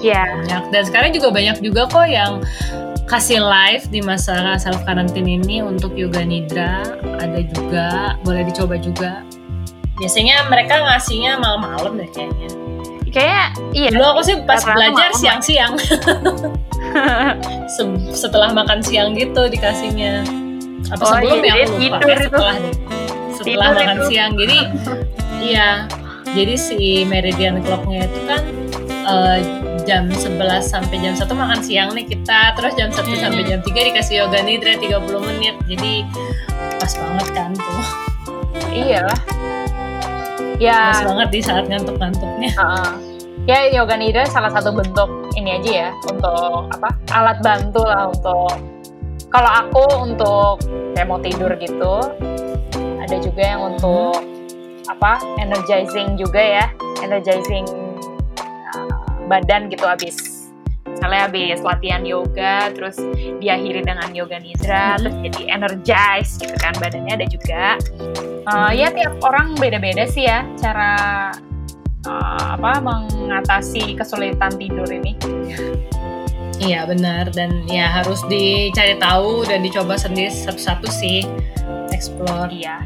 ya 0.00 0.22
Banyak. 0.38 0.62
Dan 0.70 0.82
sekarang 0.86 1.10
juga 1.10 1.28
banyak 1.34 1.56
juga 1.58 1.82
kok 1.90 2.06
yang 2.06 2.32
kasih 3.10 3.42
live 3.42 3.90
di 3.90 4.00
masa 4.06 4.54
self 4.56 4.86
quarantine 4.86 5.26
ini 5.26 5.66
untuk 5.66 5.98
yoga 5.98 6.22
nidra. 6.22 6.86
Ada 7.18 7.42
juga, 7.50 8.14
boleh 8.22 8.46
dicoba 8.46 8.78
juga. 8.78 9.26
Biasanya 10.00 10.48
mereka 10.48 10.80
ngasihnya 10.80 11.36
malam-malam 11.36 11.92
deh 11.94 12.08
kayaknya. 12.08 12.48
kayak 13.10 13.46
iya. 13.70 13.90
Dulu 13.90 14.06
aku 14.08 14.22
sih 14.22 14.36
pas 14.42 14.62
belajar 14.62 15.10
siang-siang. 15.12 15.74
Se- 17.68 18.00
setelah 18.16 18.50
makan 18.50 18.80
siang 18.80 19.12
gitu 19.12 19.46
dikasihnya. 19.46 20.24
Apa 20.88 21.02
Oh, 21.02 21.12
sebelum 21.12 21.38
iya, 21.40 21.52
ya 21.52 21.64
aku 21.64 21.76
lupa. 21.76 21.98
tidur 21.98 22.16
itu. 22.16 22.24
setelah 22.24 22.56
setelah 23.30 23.68
Tidur 23.68 23.76
makan 23.76 23.96
itu. 23.96 24.06
siang. 24.08 24.30
Jadi 24.34 24.58
iya. 25.48 25.68
Jadi 26.30 26.54
si 26.54 26.78
meridian 27.04 27.58
clocknya 27.60 28.06
itu 28.06 28.20
kan 28.24 28.42
eh, 29.04 29.38
jam 29.82 30.06
11 30.06 30.30
sampai 30.62 30.96
jam 30.96 31.12
1 31.12 31.26
makan 31.26 31.60
siang 31.60 31.88
nih 31.90 32.06
kita. 32.06 32.54
Terus 32.54 32.72
jam 32.74 32.88
1 32.88 33.02
Hmm. 33.02 33.18
sampai 33.20 33.42
jam 33.44 33.58
3 33.58 33.74
dikasih 33.90 34.14
yoga 34.22 34.38
nidra 34.40 34.78
30 34.78 34.96
menit. 35.20 35.58
Jadi 35.66 36.06
pas 36.78 36.92
banget 36.94 37.28
kan 37.32 37.50
tuh. 37.52 37.84
Iya 38.70 39.02
lah 39.02 39.18
ya 40.60 40.92
pas 40.92 41.02
banget 41.08 41.28
di 41.32 41.40
saat 41.40 41.64
ngantuk-ngantuknya. 41.66 42.50
Heeh. 42.52 42.92
ya 43.48 43.58
yoga 43.72 43.96
nidra 43.96 44.28
salah 44.28 44.52
satu 44.52 44.70
bentuk 44.76 45.08
ini 45.34 45.56
aja 45.56 45.70
ya 45.72 45.90
untuk 46.06 46.68
apa 46.76 46.92
alat 47.16 47.40
bantu 47.40 47.82
lah 47.82 48.12
untuk 48.12 48.52
kalau 49.32 49.50
aku 49.50 49.84
untuk 50.04 50.54
kayak 50.92 51.08
mau 51.08 51.18
tidur 51.18 51.50
gitu 51.56 51.94
ada 53.00 53.16
juga 53.16 53.42
yang 53.42 53.74
untuk 53.74 54.20
apa 54.86 55.18
energizing 55.40 56.20
juga 56.20 56.38
ya 56.38 56.66
energizing 57.00 57.64
uh, 58.76 58.92
badan 59.26 59.72
gitu 59.72 59.88
habis 59.88 60.29
misalnya 61.00 61.32
habis 61.32 61.58
latihan 61.64 62.04
yoga 62.04 62.68
terus 62.76 63.00
diakhiri 63.40 63.80
dengan 63.80 64.12
yoga 64.12 64.36
nidra 64.36 64.84
Mhm. 64.92 64.98
terus 65.00 65.14
jadi 65.24 65.40
energize 65.48 66.30
gitu 66.36 66.52
kan 66.60 66.76
badannya 66.76 67.12
ada 67.16 67.26
juga 67.26 67.64
Uh, 68.40 68.72
ya 68.72 68.88
tiap 68.88 69.20
orang 69.20 69.52
beda-beda 69.56 70.08
sih 70.08 70.24
ya 70.24 70.42
cara 70.56 70.96
uh, 72.08 72.56
apa 72.56 72.80
mengatasi 72.80 73.92
kesulitan 73.92 74.56
tidur 74.56 74.88
ini. 74.88 75.12
Iya 76.56 76.88
benar 76.88 77.28
dan 77.36 77.68
ya 77.68 78.00
harus 78.00 78.24
dicari 78.26 78.96
tahu 78.96 79.44
dan 79.44 79.60
dicoba 79.60 80.00
sendiri 80.00 80.32
satu-satu 80.32 80.88
sih 80.88 81.28
explore 81.92 82.48
Iya. 82.48 82.80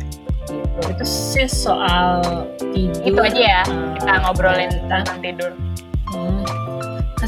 Itu 0.90 1.06
sih 1.06 1.46
soal 1.46 2.50
tidur. 2.74 3.02
itu 3.06 3.20
aja 3.22 3.40
ya 3.40 3.62
Eh, 3.64 3.94
kita 3.94 4.12
ngobrolin 4.26 4.70
tentang 4.90 5.18
tidur. 5.22 5.52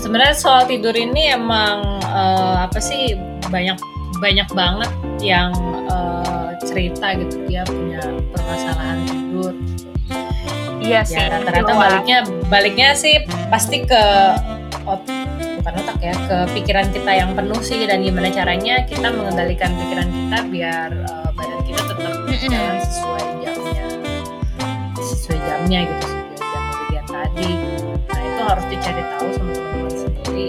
Sebenarnya 0.07 0.39
soal 0.39 0.71
tidur 0.71 0.95
ini 0.95 1.35
emang 1.35 1.99
eh, 2.07 2.57
apa 2.63 2.79
sih 2.79 3.19
banyak 3.51 3.75
banyak 4.23 4.47
banget 4.55 4.91
yang 5.19 5.51
eh, 5.91 6.49
cerita 6.63 7.11
gitu 7.19 7.43
dia 7.51 7.67
punya 7.67 7.99
permasalahan 8.31 9.03
tidur. 9.03 9.53
Iya 10.79 11.03
sih. 11.03 11.19
Ya 11.19 11.27
rata-rata 11.35 11.73
baliknya 11.75 12.19
baliknya 12.47 12.95
sih 12.95 13.19
pasti 13.51 13.83
ke 13.83 14.03
ot- 14.87 15.11
bukan 15.59 15.75
otak 15.83 15.99
ya 15.99 16.15
ke 16.15 16.37
pikiran 16.55 16.87
kita 16.95 17.11
yang 17.11 17.35
penuh 17.35 17.59
sih 17.59 17.83
dan 17.91 17.99
gimana 18.07 18.31
caranya 18.31 18.87
kita 18.87 19.11
mengendalikan 19.11 19.75
pikiran 19.75 20.07
kita 20.07 20.39
biar 20.47 20.91
eh, 20.95 21.29
badan 21.35 21.61
kita 21.67 21.83
tetap 21.83 22.15
jalan 22.31 22.79
sesuai 22.79 23.25
jamnya 23.43 23.87
sesuai 25.03 25.39
jamnya 25.43 25.81
gitu 25.83 26.07
sesuai 26.39 26.87
jam 26.95 27.05
tadi 27.11 27.51
nah 28.07 28.23
harus 28.47 28.67
dicari 28.71 29.03
tahu 29.17 29.29
sama 29.35 29.53
teman-teman 29.55 29.93
sendiri 29.95 30.49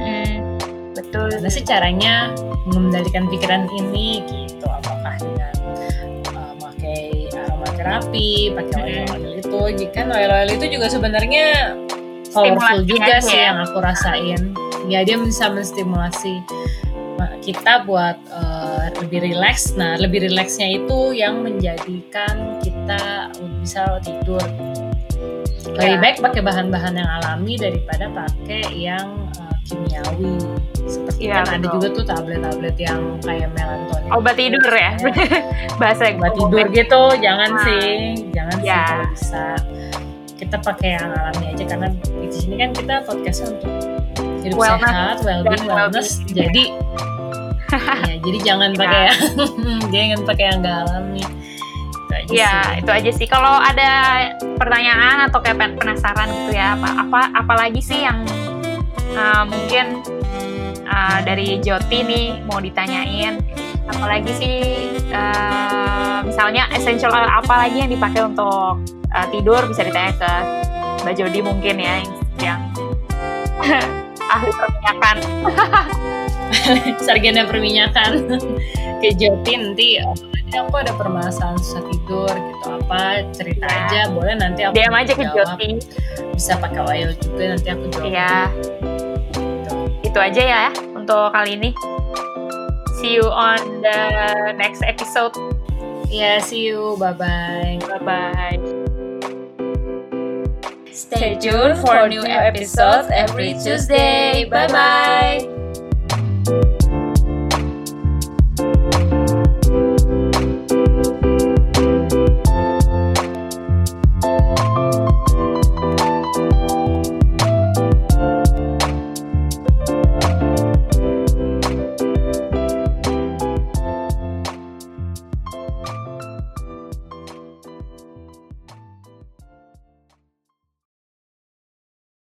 Mm, 0.00 0.56
betul. 0.96 1.28
Gimana 1.28 1.50
sih 1.52 1.60
caranya 1.60 2.32
mengendalikan 2.64 3.28
pikiran 3.28 3.68
ini 3.68 4.24
gitu? 4.24 4.64
Apakah 4.64 5.20
dengan 5.20 5.54
uh, 6.32 6.54
pakai 6.56 7.28
aromaterapi, 7.28 8.56
pakai 8.56 8.80
Mm-mm. 8.80 9.12
oil-oil 9.12 9.32
itu? 9.44 9.60
Jika 9.84 10.08
oil-oil 10.08 10.48
itu 10.56 10.66
juga 10.72 10.86
sebenarnya 10.88 11.76
powerful 12.32 12.80
juga 12.88 13.20
sih 13.20 13.36
ya. 13.36 13.52
yang 13.52 13.58
aku 13.68 13.78
rasain. 13.82 14.56
Ya 14.88 15.04
dia 15.04 15.20
bisa 15.20 15.52
menstimulasi 15.52 16.40
kita 17.40 17.84
buat 17.88 18.16
uh, 18.30 18.88
lebih 19.00 19.24
rileks. 19.24 19.74
Nah, 19.74 19.96
lebih 19.96 20.28
rileksnya 20.28 20.80
itu 20.80 21.16
yang 21.16 21.40
menjadikan 21.40 22.60
kita 22.60 23.32
bisa 23.60 23.98
tidur. 24.04 24.40
Lebih 25.70 25.86
Ya. 25.88 26.00
baik 26.00 26.16
pakai 26.20 26.40
bahan-bahan 26.40 26.94
yang 26.94 27.10
alami 27.12 27.54
daripada 27.54 28.04
pakai 28.08 28.62
yang 28.70 29.06
uh, 29.34 29.54
kimiawi. 29.62 30.34
Seperti 30.82 31.20
Iya, 31.22 31.34
kan 31.36 31.46
ada 31.46 31.58
betul. 31.60 31.72
juga 31.72 31.86
tuh 31.92 32.04
tablet-tablet 32.04 32.76
yang 32.76 33.00
kayak 33.20 33.48
melatonin. 33.52 34.10
Obat 34.10 34.34
tidur 34.34 34.64
ya. 34.66 34.90
Bahasa 35.80 36.02
Obat 36.10 36.32
tidur 36.34 36.66
gitu, 36.68 37.02
jangan 37.18 37.50
Nah. 37.52 37.62
sih, 37.62 37.90
jangan 38.30 38.56
sih 38.58 38.66
Ya. 38.66 38.82
kalau 38.84 39.06
bisa. 39.08 39.44
Kita 40.34 40.56
pakai 40.58 40.90
yang 40.96 41.08
alami 41.12 41.44
aja 41.52 41.64
karena 41.68 41.88
di 41.92 42.28
sini 42.32 42.54
kan 42.56 42.70
kita 42.72 42.94
podcastnya 43.04 43.46
untuk 43.54 43.70
hidup 44.40 44.56
Wellness 44.56 44.88
sehat, 44.88 45.16
well-being, 45.20 45.64
wellness. 45.68 46.08
well-being, 46.16 46.32
Jadi, 46.32 46.64
ya, 48.08 48.14
jadi 48.18 48.38
jangan 48.48 48.70
Ya. 48.72 48.78
pakai 48.80 49.00
yang, 49.04 49.20
jangan 49.92 50.20
pakai 50.24 50.44
yang 50.48 50.58
nggak 50.58 50.76
alami. 50.82 51.22
Iya, 52.30 52.54
sih. 52.62 52.80
itu 52.82 52.90
aja 52.90 53.10
sih. 53.10 53.26
Kalau 53.26 53.58
ada 53.58 53.90
pertanyaan 54.56 55.26
atau 55.28 55.38
kayak 55.42 55.58
pen- 55.58 55.76
penasaran 55.76 56.30
gitu 56.30 56.56
ya, 56.56 56.78
apa 56.78 56.88
apa 57.06 57.20
apalagi 57.34 57.82
sih 57.82 58.06
yang 58.06 58.22
uh, 59.18 59.44
mungkin 59.44 60.00
uh, 60.86 61.18
dari 61.26 61.58
Joti 61.58 62.06
nih 62.06 62.26
mau 62.46 62.62
ditanyain, 62.62 63.42
apalagi 63.90 64.32
sih 64.38 64.56
uh, 65.10 66.22
misalnya 66.22 66.70
essential 66.70 67.10
oil 67.10 67.26
apa 67.26 67.66
lagi 67.66 67.82
yang 67.82 67.90
dipakai 67.90 68.22
untuk 68.22 68.78
uh, 69.10 69.26
tidur 69.34 69.66
bisa 69.66 69.82
ditanya 69.82 70.12
ke 70.14 70.32
Mbak 71.02 71.14
Jody 71.18 71.40
mungkin 71.42 71.76
ya 71.80 71.92
yang, 71.98 72.10
yang 72.40 72.60
ahli 74.32 74.50
perminyakan. 74.54 75.16
sarjana 77.06 77.46
perminyakan 77.46 78.26
ke 79.00 79.08
Joti 79.16 79.52
nanti 79.56 79.88
nanti 80.02 80.56
aku 80.58 80.74
ada 80.76 80.92
permasalahan 80.98 81.56
susah 81.58 81.82
tidur 81.86 82.30
gitu 82.30 82.66
apa 82.68 83.22
cerita 83.30 83.64
Ya. 83.70 83.78
aja 83.86 84.00
boleh 84.10 84.34
nanti 84.34 84.60
aku 84.66 84.74
DM 84.74 84.94
aja 84.94 85.12
ke 85.14 85.24
jawab. 85.30 85.36
Joti. 85.56 85.68
bisa 86.34 86.52
pakai 86.58 86.82
wayo 86.84 87.08
juga 87.16 87.44
nanti 87.54 87.68
aku 87.70 87.84
jawab 87.88 88.06
Iya. 88.10 88.34
gitu. 88.50 89.74
Itu 90.02 90.18
aja 90.18 90.42
ya 90.42 90.64
untuk 90.92 91.30
kali 91.30 91.54
ini. 91.54 91.70
See 92.98 93.16
you 93.16 93.24
on 93.24 93.80
the 93.80 94.00
next 94.58 94.82
episode. 94.82 95.32
ya 96.10 96.42
see 96.42 96.66
you 96.66 96.98
bye 96.98 97.14
bye 97.14 97.78
Bye 97.86 98.02
bye. 98.02 98.58
Stay 100.90 101.38
tuned 101.38 101.78
for 101.80 102.10
new 102.10 102.26
episodes 102.26 103.06
every 103.14 103.54
Tuesday. 103.56 104.44
Bye 104.44 104.68
bye. 104.68 105.49